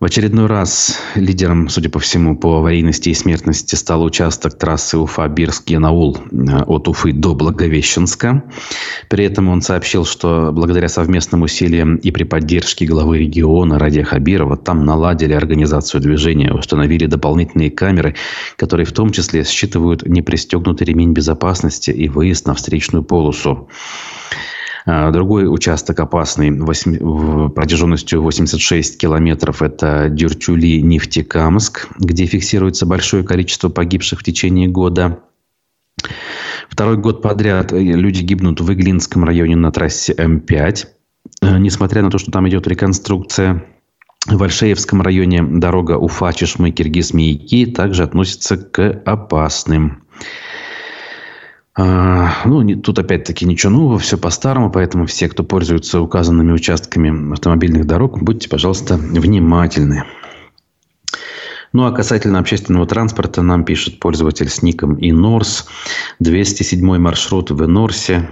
В 0.00 0.04
очередной 0.04 0.46
раз 0.46 0.96
лидером, 1.16 1.68
судя 1.68 1.90
по 1.90 1.98
всему, 1.98 2.36
по 2.36 2.58
аварийности 2.58 3.08
и 3.08 3.14
смертности 3.14 3.74
стал 3.74 4.04
участок 4.04 4.56
трассы 4.56 4.96
Уфа-Бирск-Янаул 4.96 6.18
э, 6.18 6.62
от 6.66 6.86
Уфы 6.86 7.12
до 7.12 7.34
Благовещенска. 7.34 8.44
При 9.10 9.24
этом 9.24 9.48
он 9.48 9.60
сообщил, 9.60 10.04
что 10.04 10.52
благодаря 10.52 10.88
совместным 10.88 11.42
усилиям 11.42 11.96
и 11.96 12.12
при 12.12 12.22
поддержке 12.22 12.86
главы 12.86 13.18
региона 13.18 13.76
Радия 13.76 14.04
Хабирова 14.04 14.56
там 14.56 14.84
наладили 14.84 15.32
организацию 15.32 16.00
движения, 16.00 16.52
установили 16.52 17.06
дополнительные 17.06 17.72
камеры, 17.72 18.14
которые 18.54 18.86
в 18.86 18.92
том 18.92 19.10
числе 19.10 19.42
считывают 19.42 20.06
непристегнутый 20.06 20.86
ремень 20.86 21.12
безопасности 21.12 21.90
и 21.90 22.08
выезд 22.08 22.46
на 22.46 22.54
встречную 22.54 23.02
полосу. 23.02 23.68
А, 24.90 25.10
Другой 25.10 25.52
участок 25.52 26.00
опасный 26.00 26.50
восьми- 26.50 26.98
в- 26.98 27.50
протяженностью 27.50 28.22
86 28.22 28.96
километров– 28.96 29.60
это 29.62 30.08
Дюртюли-Нефтекамск, 30.08 31.88
где 31.98 32.24
фиксируется 32.24 32.86
большое 32.86 33.22
количество 33.22 33.68
погибших 33.68 34.20
в 34.20 34.24
течение 34.24 34.66
года. 34.66 35.18
Второй 36.70 36.96
год 36.96 37.20
подряд 37.20 37.70
люди 37.72 38.22
гибнут 38.22 38.62
в 38.62 38.72
Иглинском 38.72 39.24
районе 39.24 39.56
на 39.56 39.70
трассе 39.72 40.14
М5. 40.14 40.86
Э, 41.42 41.58
Несмотря 41.58 42.02
на 42.02 42.10
то, 42.10 42.16
что 42.16 42.30
там 42.30 42.48
идет 42.48 42.66
реконструкция, 42.66 43.64
в 44.26 44.42
Альшеевском 44.42 45.02
районе 45.02 45.42
дорога 45.42 45.98
Уфа, 45.98 46.32
Чешмы, 46.32 46.70
Киргиз, 46.70 47.12
Маяки 47.12 47.66
также 47.66 48.04
относится 48.04 48.56
к 48.56 49.02
опасным. 49.04 50.02
А, 51.80 52.42
Ну, 52.44 52.76
тут 52.80 52.98
опять-таки 52.98 53.46
ничего 53.46 53.70
нового, 53.70 53.98
все 54.00 54.18
по-старому, 54.18 54.68
поэтому 54.68 55.06
все, 55.06 55.28
кто 55.28 55.44
пользуются 55.44 56.00
указанными 56.00 56.50
участками 56.50 57.32
автомобильных 57.32 57.86
дорог, 57.86 58.20
будьте, 58.20 58.48
пожалуйста, 58.48 58.96
внимательны. 58.96 60.02
Ну, 61.72 61.84
а 61.84 61.92
касательно 61.92 62.40
общественного 62.40 62.84
транспорта, 62.84 63.42
нам 63.42 63.64
пишет 63.64 64.00
пользователь 64.00 64.48
с 64.48 64.60
ником 64.60 64.96
Инорс. 65.00 65.68
207 66.18 66.98
маршрут 66.98 67.52
в 67.52 67.64
Инорсе 67.64 68.28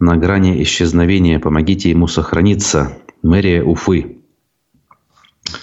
на 0.00 0.16
грани 0.16 0.60
исчезновения. 0.64 1.38
Помогите 1.38 1.90
ему 1.90 2.08
сохраниться. 2.08 2.98
Мэрия 3.22 3.62
Уфы. 3.62 4.17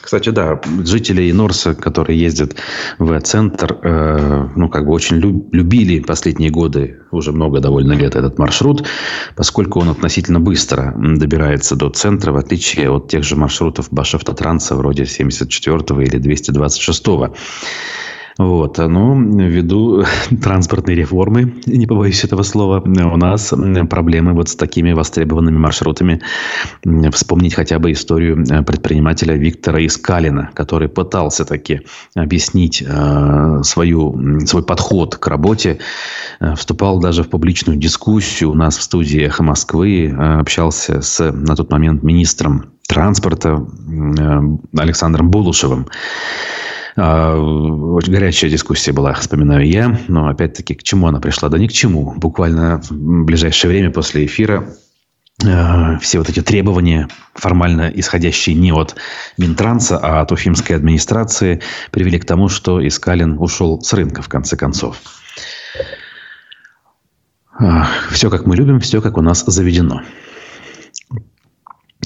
Кстати, 0.02 0.30
да, 0.30 0.60
жители 0.84 1.32
Норса, 1.32 1.76
которые 1.76 2.20
ездят 2.20 2.56
в 3.00 3.20
центр, 3.22 3.78
э, 3.82 4.50
ну, 4.56 4.70
как 4.70 4.86
бы 4.86 4.92
очень 4.94 5.18
лю- 5.18 5.48
любили 5.52 6.00
последние 6.00 6.50
годы, 6.50 7.02
уже 7.12 7.32
много 7.32 7.60
довольно 7.60 7.94
лет, 7.94 8.16
этот 8.16 8.38
маршрут, 8.40 8.88
поскольку 9.36 9.80
он 9.80 9.90
относительно 9.90 10.40
быстро 10.40 10.94
добирается 10.98 11.76
до 11.76 11.90
центра, 11.90 12.32
в 12.32 12.38
отличие 12.38 12.90
от 12.90 13.10
тех 13.10 13.24
же 13.24 13.36
маршрутов 13.36 13.88
Башавтотранса, 13.92 14.76
вроде 14.76 15.06
74 15.06 16.04
или 16.04 16.18
226. 16.18 17.32
Вот. 18.38 18.78
Но 18.78 19.16
ввиду 19.16 20.04
транспортной 20.42 20.96
реформы, 20.96 21.54
не 21.66 21.88
побоюсь 21.88 22.24
этого 22.24 22.44
слова, 22.44 22.82
у 22.82 23.18
нас 23.18 23.54
проблемы 23.90 24.34
вот 24.34 24.50
с 24.50 24.56
такими 24.56 24.92
востребованными 24.92 25.58
маршрутами. 25.58 26.22
Вспомнить 27.12 27.54
хотя 27.54 27.80
бы 27.80 27.94
историю 27.94 28.44
э, 28.44 28.64
предпринимателя 28.64 29.36
Виктора 29.36 29.86
Искалина, 29.86 30.50
который 30.54 30.90
пытался 30.90 31.46
таки 31.46 31.82
объяснить 32.14 32.84
э, 32.86 33.62
свою, 33.64 34.40
свой 34.46 34.64
подход 34.64 35.16
к 35.16 35.28
работе, 35.28 35.80
э, 36.40 36.56
вступал 36.56 37.00
даже 37.00 37.24
в 37.24 37.30
публичную 37.30 37.78
дискуссию 37.78 38.52
у 38.52 38.56
нас 38.56 38.78
в 38.78 38.82
студии 38.82 39.22
«Эхо 39.22 39.44
Москвы», 39.44 40.10
общался 40.10 41.02
с 41.02 41.32
на 41.32 41.56
тот 41.56 41.72
момент 41.72 42.04
министром 42.04 42.66
транспорта 42.88 43.66
Александром 44.78 45.32
Булушевым. 45.32 45.88
А, 46.98 47.36
очень 47.38 48.14
горячая 48.14 48.50
дискуссия 48.50 48.94
была, 48.94 49.14
вспоминаю 49.14 49.68
я. 49.68 50.00
Но, 50.08 50.28
опять-таки, 50.28 50.76
к 50.76 50.84
чему 50.84 51.08
она 51.08 51.20
пришла? 51.20 51.50
Да 51.50 51.58
ни 51.58 51.68
к 51.68 51.72
чему. 51.72 52.14
Буквально 52.18 52.82
в 52.82 52.92
ближайшее 52.92 53.70
время 53.70 53.92
после 53.92 54.26
эфира 54.26 54.70
а, 55.46 55.98
все 56.00 56.20
вот 56.20 56.30
эти 56.30 56.42
требования, 56.42 57.10
формально 57.34 57.92
исходящие 57.94 58.56
не 58.56 58.72
от 58.72 58.96
Минтранса, 59.38 59.98
а 59.98 60.22
от 60.22 60.32
уфимской 60.32 60.76
администрации, 60.76 61.62
привели 61.92 62.20
к 62.20 62.26
тому, 62.26 62.48
что 62.48 62.86
Искалин 62.86 63.38
ушел 63.40 63.82
с 63.82 63.92
рынка, 63.94 64.22
в 64.22 64.30
конце 64.30 64.56
концов. 64.56 65.02
А, 67.58 67.88
все, 68.12 68.30
как 68.30 68.46
мы 68.46 68.56
любим, 68.56 68.80
все, 68.80 69.02
как 69.02 69.18
у 69.18 69.22
нас 69.22 69.44
заведено. 69.46 70.02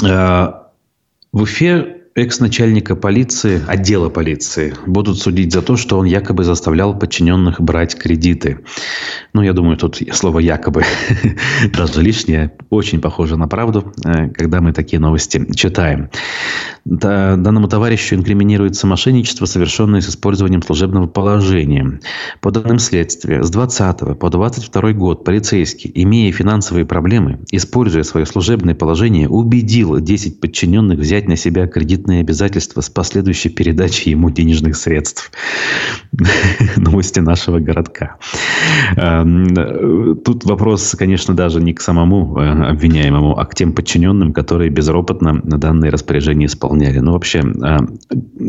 В 0.02 1.42
Уфе 1.42 1.99
экс-начальника 2.20 2.96
полиции, 2.96 3.62
отдела 3.68 4.10
полиции, 4.10 4.74
будут 4.86 5.20
судить 5.20 5.54
за 5.54 5.62
то, 5.62 5.78
что 5.78 5.98
он 5.98 6.06
якобы 6.06 6.44
заставлял 6.44 6.98
подчиненных 6.98 7.62
брать 7.62 7.98
кредиты. 7.98 8.60
Ну, 9.34 9.42
я 9.42 9.54
думаю, 9.54 9.78
тут 9.78 10.02
слово 10.12 10.40
«якобы» 10.40 10.84
даже 11.74 12.02
лишнее. 12.02 12.52
Очень 12.70 13.02
похоже 13.02 13.38
на 13.38 13.48
правду, 13.48 13.94
э, 14.06 14.30
когда 14.30 14.62
мы 14.62 14.74
такие 14.74 15.00
новости 15.00 15.46
читаем. 15.56 16.10
Данному 16.86 17.68
товарищу 17.68 18.16
инкриминируется 18.16 18.88
мошенничество, 18.88 19.46
совершенное 19.46 20.02
с 20.02 20.10
использованием 20.10 20.64
служебного 20.64 21.08
положения. 21.08 22.00
По 22.42 22.52
данным 22.52 22.80
следствия, 22.80 23.44
с 23.44 23.50
20 23.50 24.18
по 24.18 24.30
22 24.30 24.94
год 24.94 25.24
полицейский, 25.24 25.92
имея 25.94 26.32
финансовые 26.32 26.86
проблемы, 26.86 27.40
используя 27.52 28.04
свое 28.04 28.26
служебное 28.26 28.76
положение, 28.76 29.30
убедил 29.30 30.00
10 30.00 30.40
подчиненных 30.40 31.00
взять 31.00 31.28
на 31.28 31.36
себя 31.36 31.68
кредитные 32.10 32.22
обязательства 32.22 32.82
с 32.82 32.90
последующей 32.90 33.50
передачей 33.50 34.12
ему 34.12 34.30
денежных 34.30 34.76
средств. 34.76 35.32
Новости 36.78 37.20
нашего 37.20 37.60
городка. 37.60 38.18
Эм, 38.96 40.18
тут 40.24 40.46
вопрос, 40.46 40.96
конечно, 40.98 41.36
даже 41.36 41.62
не 41.62 41.74
к 41.74 41.82
самому 41.82 42.38
э, 42.38 42.72
обвиняемому, 42.72 43.38
а 43.38 43.46
к 43.46 43.56
тем 43.56 43.74
подчиненным, 43.74 44.34
которые 44.34 44.70
безропотно 44.70 45.42
данные 45.44 45.92
распоряжения 45.92 46.48
исполняют 46.48 46.80
выполняли. 46.80 47.00
Ну, 47.00 47.12
вообще, 47.14 47.42
а, 47.62 47.80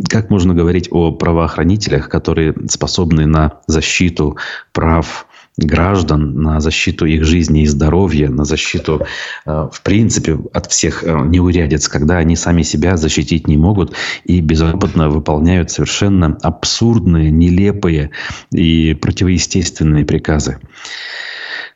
как 0.09 0.31
можно 0.31 0.55
говорить 0.55 0.89
о 0.91 1.13
правоохранителях, 1.13 2.09
которые 2.09 2.55
способны 2.69 3.27
на 3.27 3.61
защиту 3.67 4.37
прав 4.73 5.27
граждан, 5.65 6.43
на 6.43 6.61
защиту 6.61 7.07
их 7.07 7.25
жизни 7.25 7.63
и 7.63 7.67
здоровья, 7.67 8.29
на 8.29 8.45
защиту, 8.45 9.07
а, 9.45 9.69
в 9.69 9.83
принципе, 9.83 10.39
от 10.53 10.71
всех 10.71 11.05
а, 11.05 11.21
неурядиц, 11.21 11.89
когда 11.89 12.19
они 12.19 12.37
сами 12.37 12.63
себя 12.63 12.97
защитить 12.97 13.49
не 13.49 13.57
могут 13.57 13.95
и 14.25 14.41
безропотно 14.41 15.09
выполняют 15.09 15.71
совершенно 15.71 16.39
абсурдные, 16.43 17.31
нелепые 17.31 18.11
и 18.53 18.95
противоестественные 18.95 20.05
приказы. 20.05 20.59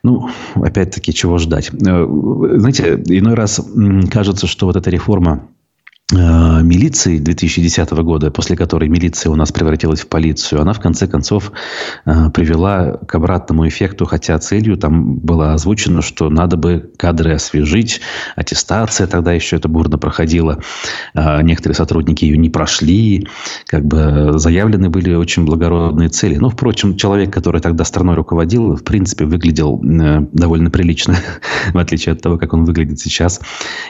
Ну, 0.03 0.29
опять-таки, 0.55 1.13
чего 1.13 1.39
ждать? 1.39 1.71
Э, 1.73 2.05
знаете, 2.57 3.01
иной 3.07 3.33
раз 3.33 3.59
кажется, 4.11 4.45
что 4.45 4.67
вот 4.67 4.75
эта 4.75 4.91
реформа 4.91 5.47
Э, 5.47 5.54
милиции 6.11 7.17
2010 7.17 7.89
года, 8.03 8.29
после 8.29 8.55
которой 8.55 8.89
милиция 8.89 9.31
у 9.31 9.35
нас 9.35 9.51
превратилась 9.51 10.01
в 10.01 10.07
полицию, 10.07 10.61
она 10.61 10.73
в 10.73 10.79
конце 10.79 11.07
концов 11.07 11.51
э, 12.05 12.29
привела 12.29 12.99
к 13.07 13.15
обратному 13.15 13.67
эффекту, 13.67 14.05
хотя 14.05 14.37
целью 14.37 14.77
там 14.77 15.15
было 15.17 15.53
озвучено, 15.53 16.03
что 16.03 16.29
надо 16.29 16.57
бы 16.57 16.91
кадры 16.97 17.33
освежить, 17.33 18.01
аттестация 18.35 19.07
тогда 19.07 19.33
еще 19.33 19.55
это 19.55 19.67
бурно 19.67 19.97
проходила, 19.97 20.61
э, 21.15 21.41
некоторые 21.41 21.75
сотрудники 21.75 22.23
ее 22.23 22.37
не 22.37 22.51
прошли, 22.51 23.27
как 23.65 23.83
бы 23.83 24.33
заявлены 24.35 24.91
были 24.91 25.15
очень 25.15 25.43
благородные 25.43 26.09
цели. 26.09 26.35
Но, 26.35 26.51
впрочем, 26.51 26.97
человек, 26.97 27.33
который 27.33 27.61
тогда 27.61 27.83
страной 27.83 28.13
руководил, 28.13 28.75
в 28.75 28.83
принципе, 28.83 29.25
выглядел 29.25 29.81
довольно 29.81 30.69
прилично, 30.69 31.15
в 31.73 31.77
отличие 31.79 32.13
от 32.13 32.21
того, 32.21 32.37
как 32.37 32.53
он 32.53 32.63
выглядит 32.63 32.99
сейчас. 32.99 33.41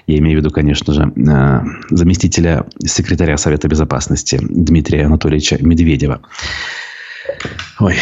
Я 0.07 0.17
имею 0.19 0.37
в 0.37 0.39
виду, 0.39 0.51
конечно 0.51 0.93
же, 0.93 1.11
заместителя 2.05 2.67
секретаря 2.85 3.35
Совета 3.35 3.67
Безопасности 3.67 4.39
Дмитрия 4.39 5.05
Анатольевича 5.05 5.57
Медведева. 5.59 6.21
Ой. 7.79 7.95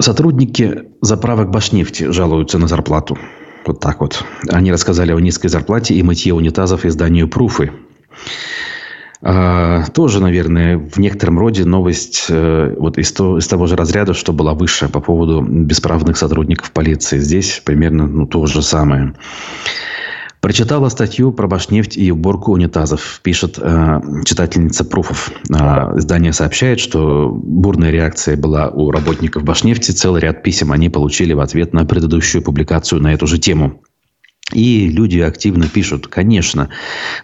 Сотрудники 0.00 0.84
заправок 1.02 1.50
Башнефти 1.50 2.10
жалуются 2.10 2.56
на 2.56 2.68
зарплату. 2.68 3.18
Вот 3.66 3.80
так 3.80 4.00
вот. 4.00 4.24
Они 4.48 4.72
рассказали 4.72 5.12
о 5.12 5.20
низкой 5.20 5.48
зарплате 5.48 5.92
и 5.94 6.02
мытье 6.02 6.32
унитазов 6.32 6.86
изданию 6.86 7.28
«Пруфы». 7.28 7.70
А, 9.22 9.84
тоже, 9.92 10.22
наверное, 10.22 10.78
в 10.78 10.96
некотором 10.96 11.38
роде 11.38 11.66
новость 11.66 12.24
э, 12.30 12.74
вот 12.78 12.96
из, 12.96 13.12
то, 13.12 13.36
из 13.36 13.46
того 13.46 13.66
же 13.66 13.76
разряда, 13.76 14.14
что 14.14 14.32
была 14.32 14.54
выше 14.54 14.88
по 14.88 15.00
поводу 15.00 15.42
бесправных 15.42 16.16
сотрудников 16.16 16.70
полиции. 16.70 17.18
Здесь 17.18 17.60
примерно 17.62 18.06
ну, 18.06 18.26
то 18.26 18.46
же 18.46 18.62
самое. 18.62 19.12
Прочитала 20.40 20.88
статью 20.88 21.32
про 21.32 21.46
Башнефть 21.46 21.98
и 21.98 22.10
уборку 22.10 22.52
унитазов, 22.52 23.20
пишет 23.22 23.58
э, 23.58 24.00
читательница 24.24 24.84
Пруфов. 24.84 25.30
Э, 25.50 25.98
издание 25.98 26.32
сообщает, 26.32 26.80
что 26.80 27.28
бурная 27.30 27.90
реакция 27.90 28.38
была 28.38 28.68
у 28.68 28.90
работников 28.90 29.44
Башнефти. 29.44 29.90
Целый 29.90 30.22
ряд 30.22 30.42
писем 30.42 30.72
они 30.72 30.88
получили 30.88 31.34
в 31.34 31.40
ответ 31.40 31.74
на 31.74 31.84
предыдущую 31.84 32.42
публикацию 32.42 33.02
на 33.02 33.12
эту 33.12 33.26
же 33.26 33.38
тему. 33.38 33.82
И 34.52 34.88
люди 34.88 35.18
активно 35.18 35.68
пишут, 35.68 36.08
конечно, 36.08 36.68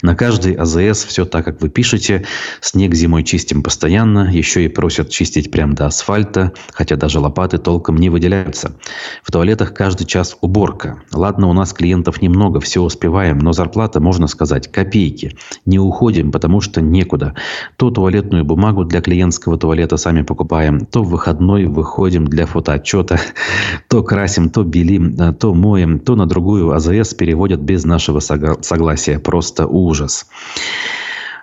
на 0.02 0.14
каждый 0.14 0.54
АЗС 0.54 1.04
все 1.04 1.24
так, 1.24 1.44
как 1.44 1.60
вы 1.60 1.68
пишете. 1.68 2.24
Снег 2.60 2.94
зимой 2.94 3.24
чистим 3.24 3.62
постоянно, 3.62 4.30
еще 4.30 4.64
и 4.64 4.68
просят 4.68 5.10
чистить 5.10 5.50
прямо 5.50 5.74
до 5.74 5.86
асфальта, 5.86 6.52
хотя 6.72 6.96
даже 6.96 7.18
лопаты 7.18 7.58
толком 7.58 7.96
не 7.96 8.10
выделяются. 8.10 8.76
В 9.22 9.32
туалетах 9.32 9.74
каждый 9.74 10.06
час 10.06 10.36
уборка. 10.40 11.02
Ладно, 11.12 11.48
у 11.48 11.52
нас 11.52 11.72
клиентов 11.72 12.22
немного, 12.22 12.60
все 12.60 12.80
успеваем, 12.80 13.38
но 13.38 13.52
зарплата, 13.52 14.00
можно 14.00 14.28
сказать, 14.28 14.70
копейки. 14.70 15.36
Не 15.64 15.78
уходим, 15.78 16.30
потому 16.30 16.60
что 16.60 16.80
некуда. 16.80 17.34
То 17.76 17.90
туалетную 17.90 18.44
бумагу 18.44 18.84
для 18.84 19.00
клиентского 19.00 19.58
туалета 19.58 19.96
сами 19.96 20.22
покупаем, 20.22 20.86
то 20.86 21.02
в 21.02 21.08
выходной 21.08 21.64
выходим 21.66 22.26
для 22.26 22.46
фотоотчета, 22.46 23.18
то 23.88 24.02
красим, 24.02 24.50
то 24.50 24.62
белим, 24.62 25.34
то 25.34 25.54
моем, 25.54 25.98
то 25.98 26.14
на 26.14 26.26
другую 26.26 26.72
АЗС 26.72 27.15
переводят 27.16 27.60
без 27.60 27.84
нашего 27.84 28.20
согласия. 28.20 29.18
Просто 29.18 29.66
ужас. 29.66 30.26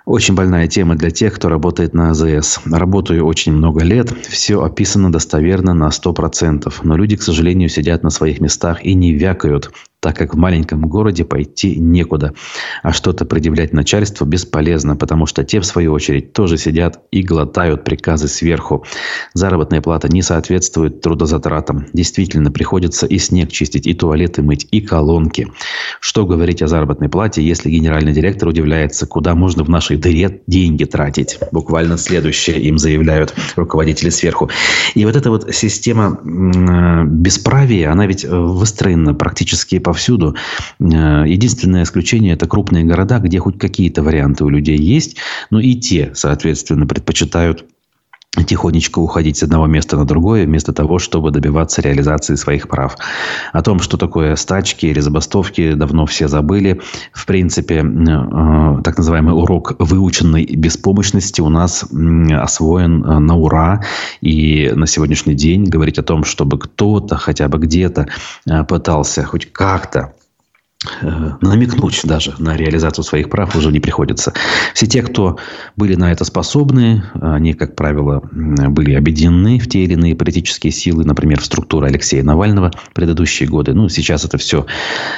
Очень 0.06 0.36
больная 0.36 0.68
тема 0.68 0.96
для 0.96 1.12
тех, 1.12 1.34
кто 1.34 1.48
работает 1.48 1.94
на 1.94 2.10
АЗС. 2.10 2.60
Работаю 2.66 3.26
очень 3.26 3.54
много 3.54 3.84
лет, 3.84 4.12
все 4.28 4.62
описано 4.62 5.12
достоверно 5.12 5.74
на 5.74 5.88
100%. 5.88 6.74
Но 6.84 6.98
люди, 6.98 7.16
к 7.16 7.22
сожалению, 7.22 7.70
сидят 7.70 8.04
на 8.04 8.10
своих 8.10 8.42
местах 8.42 8.84
и 8.84 8.96
не 8.96 9.14
вякают 9.14 9.72
так 10.04 10.18
как 10.18 10.36
в 10.36 10.38
маленьком 10.38 10.82
городе 10.82 11.24
пойти 11.24 11.78
некуда. 11.78 12.34
А 12.84 12.92
что-то 12.92 13.24
предъявлять 13.24 13.72
начальству 13.72 14.26
бесполезно, 14.26 14.98
потому 14.98 15.26
что 15.26 15.46
те, 15.46 15.62
в 15.62 15.66
свою 15.66 15.94
очередь, 15.94 16.34
тоже 16.34 16.58
сидят 16.58 17.00
и 17.10 17.24
глотают 17.24 17.86
приказы 17.86 18.28
сверху. 18.28 18.84
Заработная 19.34 19.82
плата 19.82 20.10
не 20.12 20.22
соответствует 20.22 21.00
трудозатратам. 21.00 21.86
Действительно, 21.94 22.52
приходится 22.52 23.06
и 23.06 23.18
снег 23.18 23.50
чистить, 23.50 23.88
и 23.88 23.94
туалеты 23.94 24.42
мыть, 24.42 24.68
и 24.72 24.82
колонки. 24.82 25.48
Что 26.02 26.26
говорить 26.26 26.62
о 26.62 26.68
заработной 26.68 27.08
плате, 27.08 27.42
если 27.42 27.70
генеральный 27.70 28.12
директор 28.12 28.50
удивляется, 28.50 29.08
куда 29.08 29.36
можно 29.36 29.63
в 29.63 29.70
нашей 29.70 29.96
дыре 29.96 30.42
деньги 30.48 30.84
тратить? 30.84 31.39
Буквально 31.54 31.98
следующее 31.98 32.60
им 32.60 32.78
заявляют 32.78 33.34
руководители 33.56 34.10
сверху. 34.10 34.50
И 34.96 35.06
вот 35.06 35.16
эта 35.16 35.30
вот 35.30 35.56
система 35.56 36.20
бесправия, 37.06 37.89
она 37.89 38.06
ведь 38.06 38.26
выстроена 38.26 39.13
практически 39.13 39.80
по 39.80 39.93
повсюду. 39.94 40.36
Э, 40.80 41.24
единственное 41.28 41.84
исключение– 41.84 42.34
это 42.36 42.48
крупные 42.48 42.84
города, 42.84 43.20
где 43.20 43.38
хоть 43.38 43.60
какие-то 43.60 44.02
варианты 44.02 44.44
у 44.44 44.50
людей 44.50 44.78
есть. 44.78 45.18
Но 45.52 45.60
и 45.60 45.76
те, 45.76 46.12
соответственно, 46.16 46.88
предпочитают 46.88 47.66
тихонечко 48.41 49.00
уходить 49.00 49.38
с 49.38 49.43
одного 49.43 49.67
места 49.67 49.98
на 49.98 50.06
другое, 50.06 50.46
вместо 50.46 50.74
того, 50.74 50.98
чтобы 51.00 51.32
добиваться 51.32 51.82
реализации 51.82 52.36
своих 52.36 52.67
прав. 52.67 52.98
О 53.52 53.62
том, 53.62 53.80
что 53.80 53.98
такое 53.98 54.36
стачки 54.36 54.88
или 54.88 55.00
забастовки, 55.00 55.74
давно 55.74 56.06
все 56.06 56.28
забыли. 56.28 56.82
В 57.13 57.26
принципе, 57.26 57.84
э, 57.84 58.82
так 58.84 58.98
называемый 58.98 59.36
урок 59.36 59.76
выученной 59.78 60.46
беспомощности 60.46 61.41
у 61.41 61.50
нас 61.50 61.86
освоен 62.32 63.04
э, 63.04 63.19
на 63.19 63.36
ура. 63.38 63.84
И 64.22 64.72
на 64.74 64.88
сегодняшний 64.88 65.36
день 65.36 65.65
говорить 65.65 66.00
о 66.00 66.04
том, 66.04 66.24
чтобы 66.24 66.58
кто-то 66.58 67.17
хотя 67.17 67.48
бы 67.48 67.60
где-то 67.60 68.08
э, 68.50 68.63
пытался 68.63 69.24
хоть 69.24 69.52
как-то 69.52 70.13
намекнуть 71.02 72.02
даже 72.04 72.34
на 72.39 72.56
реализацию 72.56 73.04
своих 73.04 73.30
прав 73.30 73.56
уже 73.56 73.72
не 73.72 73.80
приходится. 73.80 74.34
Все 74.74 74.88
те, 74.88 75.02
кто 75.02 75.38
были 75.76 75.96
на 75.96 76.12
это 76.12 76.26
способны, 76.26 77.04
они, 77.13 77.54
как 77.54 77.76
правило, 77.76 78.22
были 78.32 78.93
объединены 78.93 79.60
в 79.60 79.67
те 79.67 79.84
или 79.84 79.93
иные 79.93 80.15
политические 80.15 80.72
силы, 80.72 81.04
например, 81.04 81.41
в 81.41 81.46
структуру 81.46 81.86
Алексея 81.86 82.24
Навального 82.24 82.72
в 82.72 82.93
предыдущие 82.93 83.48
годы. 83.48 83.74
Ну, 83.74 83.89
сейчас 83.89 84.26
это 84.26 84.38
все 84.38 84.65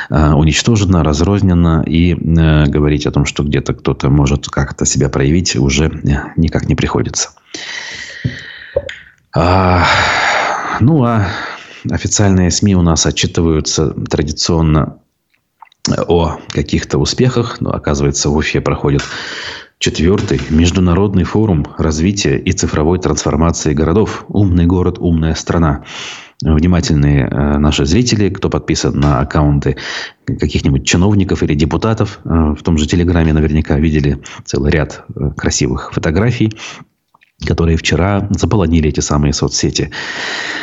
э, 0.10 0.32
уничтожено, 0.34 1.04
разрознено, 1.04 1.84
и 1.84 2.13
э, 2.13 2.65
говорить 2.65 3.06
о 3.06 3.12
том, 3.12 3.25
что 3.25 3.43
где-то 3.43 3.73
кто-то 3.73 4.10
может 4.10 4.47
как-то 4.47 4.86
себя 4.86 5.10
проявить, 5.10 5.56
уже 5.56 5.91
никак 6.36 6.67
не 6.67 6.75
приходится. 6.75 7.32
А, 9.34 9.86
ну, 10.80 11.04
а 11.04 11.28
официальные 11.89 12.51
СМИ 12.51 12.75
у 12.75 12.82
нас 12.82 13.06
отчитываются 13.06 13.92
традиционно 13.92 14.98
о 16.08 16.40
каких-то 16.50 16.98
успехах, 16.98 17.62
но 17.62 17.71
оказывается 17.71 18.29
в 18.29 18.36
Уфе 18.36 18.62
проходит 18.62 19.04
четвертый 19.79 20.40
международный 20.50 21.23
форум 21.23 21.67
развития 21.77 22.38
и 22.38 22.52
цифровой 22.52 23.00
трансформации 23.00 23.73
городов. 23.73 24.25
Умный 24.27 24.65
город, 24.65 24.98
умная 25.00 25.36
страна. 25.36 25.83
Внимательные 26.42 27.27
э, 27.27 27.58
наши 27.58 27.86
зрители, 27.86 28.29
кто 28.29 28.50
подписан 28.50 29.00
на 29.00 29.19
аккаунты 29.19 29.77
каких-нибудь 30.25 30.86
чиновников 30.86 31.44
или 31.44 31.54
депутатов, 31.54 32.19
э, 32.25 32.29
в 32.29 32.62
том 32.62 32.77
же 32.77 32.88
Телеграме 32.88 33.31
наверняка 33.31 33.77
видели 33.79 34.21
целый 34.44 34.71
ряд 34.71 35.06
э, 35.15 35.29
красивых 35.38 35.94
фотографий 35.94 36.52
которые 37.46 37.77
вчера 37.77 38.27
заполонили 38.31 38.89
эти 38.89 39.00
самые 39.00 39.33
соцсети. 39.33 39.91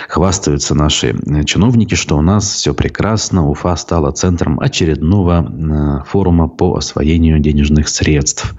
Хвастаются 0.09 0.75
наши 0.75 1.09
э, 1.15 1.45
чиновники, 1.45 1.95
что 1.95 2.17
у 2.17 2.23
нас 2.23 2.45
все 2.53 2.75
прекрасно. 2.75 3.49
Уфа 3.49 3.77
стала 3.77 4.13
центром 4.13 4.61
очередного 4.61 5.43
э, 5.43 6.05
форума 6.07 6.49
по 6.49 6.77
освоению 6.77 7.39
денежных 7.39 7.89
средств. 7.89 8.55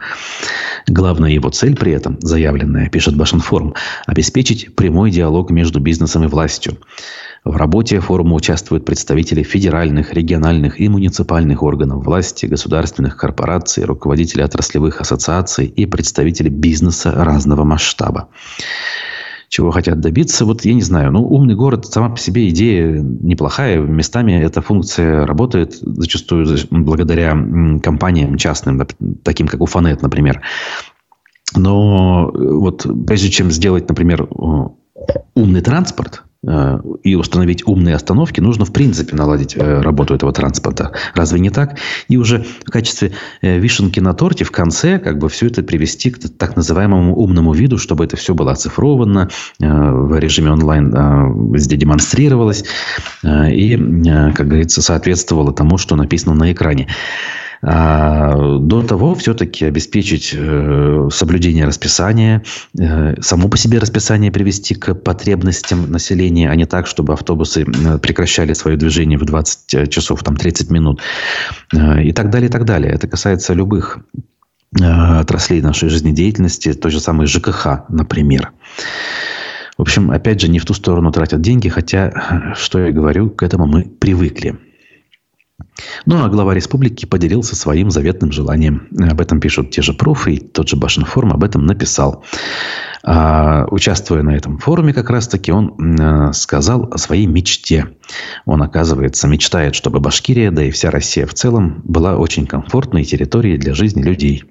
Главная 0.88 1.32
его 1.32 1.49
цель 1.49 1.76
при 1.76 1.91
этом, 1.91 2.17
заявленная, 2.21 2.89
пишет 2.89 3.15
Башинформ, 3.15 3.74
обеспечить 4.05 4.76
прямой 4.76 5.11
диалог 5.11 5.51
между 5.51 5.80
бизнесом 5.80 6.24
и 6.24 6.28
властью. 6.28 6.78
В 7.46 7.58
работе 7.58 8.00
форума 8.00 8.36
участвуют 8.36 8.86
представители 8.86 9.44
федеральных, 9.44 10.14
региональных 10.14 10.80
и 10.80 10.88
муниципальных 10.88 11.62
органов 11.62 12.06
власти, 12.06 12.46
государственных 12.46 13.18
корпораций, 13.18 13.84
руководители 13.84 14.41
отраслевых 14.41 15.02
ассоциаций 15.02 15.66
и 15.66 15.86
представители 15.86 16.48
бизнеса 16.48 17.12
разного 17.12 17.64
масштаба 17.64 18.30
чего 19.50 19.70
хотят 19.70 20.00
добиться. 20.00 20.46
Вот 20.46 20.66
я 20.66 20.74
не 20.74 20.82
знаю, 20.82 21.12
ну, 21.12 21.28
умный 21.28 21.54
город, 21.54 21.86
сама 21.86 22.10
по 22.10 22.18
себе 22.18 22.50
идея 22.50 23.00
неплохая. 23.00 23.80
Местами 23.80 24.32
эта 24.32 24.64
функция 24.64 25.28
работает 25.28 25.76
зачастую 25.76 26.58
благодаря 26.72 27.34
компаниям 27.84 28.38
частным, 28.38 28.82
таким 29.22 29.48
как 29.48 29.62
Уфанет, 29.62 30.02
например. 30.02 30.41
Но 31.56 32.32
вот 32.34 32.88
прежде 33.06 33.30
чем 33.30 33.52
сделать, 33.52 33.88
например, 33.88 34.28
умный 35.36 35.62
транспорт, 35.62 36.24
Э, 36.24 36.32
и 37.04 37.16
установить 37.16 37.66
умные 37.66 37.96
остановки, 37.96 38.41
нужно, 38.41 38.66
в 38.66 38.74
принципе, 38.74 39.16
наладить 39.16 39.56
э, 39.56 39.82
работу 39.82 40.14
этого 40.14 40.34
транспорта. 40.34 40.91
Разве 41.16 41.39
не 41.39 41.50
так? 41.50 41.78
И 42.10 42.18
уже 42.18 42.46
в 42.66 42.70
качестве 42.70 43.14
э, 43.41 43.58
вишенки 43.60 44.02
на 44.02 44.14
торте 44.14 44.44
в 44.44 44.52
конце 44.52 45.00
как 45.00 45.20
бы 45.20 45.30
все 45.30 45.48
это 45.48 45.64
привести 45.64 46.12
к 46.12 46.20
так 46.38 46.58
называемому 46.58 47.16
умному 47.16 47.54
виду, 47.54 47.78
чтобы 47.78 48.04
это 48.04 48.18
все 48.18 48.34
было 48.34 48.52
оцифровано, 48.52 49.30
в 49.60 50.20
режиме 50.20 50.52
онлайн 50.52 50.91
везде 51.54 51.78
демонстрировалось 51.78 52.66
и, 53.24 53.78
как 54.36 54.48
говорится, 54.48 54.82
соответствовало 54.82 55.54
тому, 55.54 55.78
что 55.78 55.96
написано 55.96 56.36
на 56.36 56.52
экране. 56.52 56.88
А, 57.66 58.59
до 58.59 58.84
того 58.84 59.16
все-таки 59.16 59.64
обеспечить 59.64 60.36
э, 60.38 61.07
соблюдение 61.09 61.64
расписания, 61.64 62.43
э, 62.78 63.22
само 63.22 63.47
по 63.47 63.57
себе 63.57 63.80
расписание 63.80 64.34
привести 64.34 64.76
к 64.76 64.93
потребностям 64.93 65.89
населения, 65.89 66.49
а 66.49 66.55
не 66.55 66.66
так, 66.66 66.88
чтобы 66.88 67.14
автобусы 67.14 67.61
э, 67.61 67.97
прекращали 67.99 68.51
свое 68.51 68.76
движение 68.76 69.18
в 69.18 69.24
20 69.24 69.89
часов, 69.89 70.24
там 70.24 70.36
30 70.36 70.72
минут 70.72 71.01
и 71.74 72.11
так 72.11 72.30
далее, 72.30 72.49
и 72.49 72.51
так 72.51 72.66
далее. 72.66 72.91
Это 72.91 73.07
касается 73.07 73.53
любых 73.53 73.99
отраслей 74.82 75.61
нашей 75.61 75.88
жизнедеятельности, 75.88 76.74
той 76.74 76.91
же 76.91 76.99
самой 76.99 77.28
ЖКХ, 77.28 77.86
например. 77.89 78.51
В 79.78 79.82
общем, 79.84 80.11
опять 80.11 80.41
же, 80.41 80.49
не 80.49 80.59
в 80.59 80.66
ту 80.66 80.74
сторону 80.74 81.11
тратят 81.11 81.41
деньги, 81.41 81.70
хотя, 81.70 82.53
что 82.55 82.80
я 82.80 82.91
говорю, 82.91 83.30
к 83.30 83.43
этому 83.43 83.68
мы 83.68 83.84
привыкли. 83.84 84.57
Ну, 86.05 86.24
а 86.24 86.30
глава 86.30 86.53
республики 86.53 87.05
поделился 87.05 87.55
своим 87.55 87.91
заветным 87.91 88.32
желанием. 88.32 88.88
Об 88.99 89.22
этом 89.22 89.39
пишут 89.39 89.72
те 89.72 89.82
же 89.82 89.93
профы, 89.93 90.34
и 90.34 90.39
тот 90.39 90.70
же 90.70 90.76
Башинформ 90.76 91.34
об 91.34 91.43
этом 91.43 91.66
написал. 91.66 92.24
А, 93.05 93.66
участвуя 93.70 94.24
на 94.24 94.36
этом 94.36 94.57
форуме, 94.59 94.93
как 94.93 95.09
раз-таки 95.09 95.51
он 95.51 95.76
а, 95.99 96.32
сказал 96.34 96.89
о 96.91 96.97
своей 96.97 97.26
мечте. 97.26 97.89
Он, 98.45 98.61
оказывается, 98.61 99.28
мечтает, 99.28 99.76
чтобы 99.76 99.99
Башкирия, 99.99 100.51
да 100.51 100.64
и 100.64 100.72
вся 100.72 100.89
Россия 100.89 101.26
в 101.26 101.34
целом, 101.34 101.82
была 101.84 102.18
очень 102.18 102.47
комфортной 102.47 103.03
территорией 103.03 103.57
для 103.57 103.74
жизни 103.74 104.01
людей. 104.01 104.45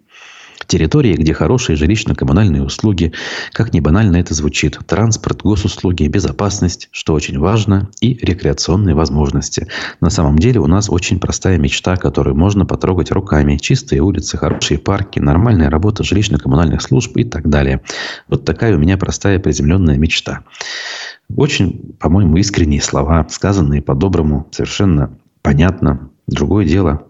Территории, 0.66 1.14
где 1.14 1.34
хорошие 1.34 1.76
жилищно-коммунальные 1.76 2.62
услуги, 2.62 3.12
как 3.52 3.72
ни 3.72 3.80
банально 3.80 4.16
это 4.16 4.34
звучит, 4.34 4.78
транспорт, 4.86 5.42
госуслуги, 5.42 6.06
безопасность, 6.06 6.88
что 6.92 7.14
очень 7.14 7.38
важно, 7.38 7.90
и 8.00 8.14
рекреационные 8.14 8.94
возможности. 8.94 9.68
На 10.00 10.10
самом 10.10 10.38
деле 10.38 10.60
у 10.60 10.66
нас 10.66 10.88
очень 10.88 11.20
простая 11.20 11.58
мечта, 11.58 11.96
которую 11.96 12.36
можно 12.36 12.66
потрогать 12.66 13.10
руками. 13.10 13.56
Чистые 13.56 14.00
улицы, 14.02 14.36
хорошие 14.36 14.78
парки, 14.78 15.18
нормальная 15.18 15.70
работа 15.70 16.02
жилищно-коммунальных 16.02 16.80
служб 16.80 17.16
и 17.16 17.24
так 17.24 17.48
далее. 17.48 17.80
Вот 18.28 18.44
такая 18.44 18.74
у 18.74 18.78
меня 18.78 18.96
простая 18.96 19.38
приземленная 19.38 19.98
мечта. 19.98 20.44
Очень, 21.34 21.94
по-моему, 21.98 22.36
искренние 22.36 22.82
слова, 22.82 23.26
сказанные 23.30 23.82
по-доброму, 23.82 24.48
совершенно 24.50 25.16
понятно. 25.42 26.10
Другое 26.26 26.64
дело, 26.64 27.08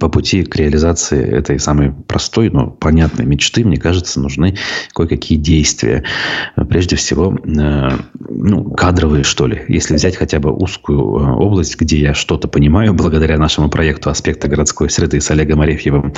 по 0.00 0.08
пути 0.08 0.44
к 0.44 0.56
реализации 0.56 1.22
этой 1.22 1.58
самой 1.58 1.92
простой, 1.92 2.50
но 2.50 2.68
понятной 2.70 3.24
мечты, 3.24 3.64
мне 3.64 3.76
кажется, 3.76 4.20
нужны 4.20 4.56
кое-какие 4.92 5.38
действия. 5.38 6.04
Прежде 6.68 6.96
всего, 6.96 7.34
э, 7.34 7.88
ну, 8.28 8.70
кадровые, 8.72 9.24
что 9.24 9.46
ли. 9.46 9.62
Если 9.68 9.94
взять 9.94 10.16
хотя 10.16 10.38
бы 10.38 10.52
узкую 10.52 10.98
э, 10.98 11.32
область, 11.32 11.78
где 11.80 11.98
я 11.98 12.14
что-то 12.14 12.48
понимаю, 12.48 12.94
благодаря 12.94 13.38
нашему 13.38 13.70
проекту 13.70 14.10
«Аспекты 14.10 14.48
городской 14.48 14.90
среды» 14.90 15.20
с 15.20 15.30
Олегом 15.30 15.60
Арефьевым, 15.60 16.14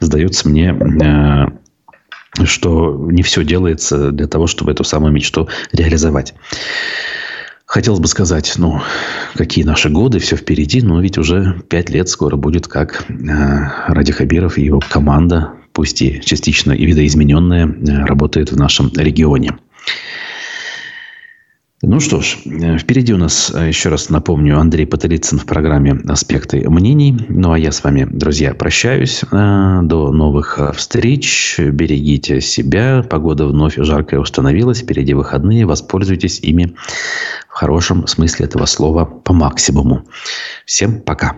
сдается 0.00 0.48
мне 0.48 0.74
что 2.42 3.06
не 3.10 3.22
все 3.22 3.44
делается 3.44 4.10
для 4.10 4.26
того, 4.26 4.48
чтобы 4.48 4.72
эту 4.72 4.82
самую 4.82 5.12
мечту 5.12 5.48
реализовать. 5.72 6.34
Хотелось 7.66 8.00
бы 8.00 8.08
сказать, 8.08 8.52
ну, 8.58 8.80
какие 9.34 9.64
наши 9.64 9.88
годы, 9.88 10.18
все 10.18 10.36
впереди, 10.36 10.82
но 10.82 11.00
ведь 11.00 11.16
уже 11.16 11.62
пять 11.68 11.88
лет 11.90 12.08
скоро 12.08 12.36
будет, 12.36 12.68
как 12.68 13.06
э, 13.08 13.14
Ради 13.88 14.12
Хабиров 14.12 14.58
и 14.58 14.64
его 14.64 14.80
команда, 14.80 15.54
пусть 15.72 16.02
и 16.02 16.20
частично 16.20 16.72
и 16.72 16.84
видоизмененная, 16.84 17.66
э, 17.66 18.04
работает 18.04 18.52
в 18.52 18.56
нашем 18.56 18.92
регионе. 18.94 19.56
Ну 21.86 22.00
что 22.00 22.20
ж, 22.22 22.38
э, 22.46 22.78
впереди 22.78 23.12
у 23.12 23.18
нас, 23.18 23.52
э, 23.54 23.68
еще 23.68 23.90
раз 23.90 24.08
напомню, 24.08 24.58
Андрей 24.58 24.86
Потылицын 24.86 25.38
в 25.38 25.44
программе 25.44 26.00
«Аспекты 26.08 26.68
мнений». 26.70 27.14
Ну, 27.28 27.52
а 27.52 27.58
я 27.58 27.72
с 27.72 27.84
вами, 27.84 28.06
друзья, 28.10 28.54
прощаюсь. 28.54 29.22
Э, 29.30 29.80
до 29.82 30.10
новых 30.10 30.58
встреч. 30.74 31.58
Берегите 31.58 32.40
себя. 32.40 33.02
Погода 33.02 33.46
вновь 33.46 33.74
жаркая 33.76 34.18
установилась. 34.18 34.80
Впереди 34.80 35.12
выходные. 35.12 35.66
Воспользуйтесь 35.66 36.40
ими 36.40 36.74
в 37.48 37.52
хорошем 37.52 38.06
смысле 38.06 38.46
этого 38.46 38.64
слова 38.64 39.04
по 39.04 39.34
максимуму. 39.34 40.04
Всем 40.64 41.02
пока. 41.02 41.36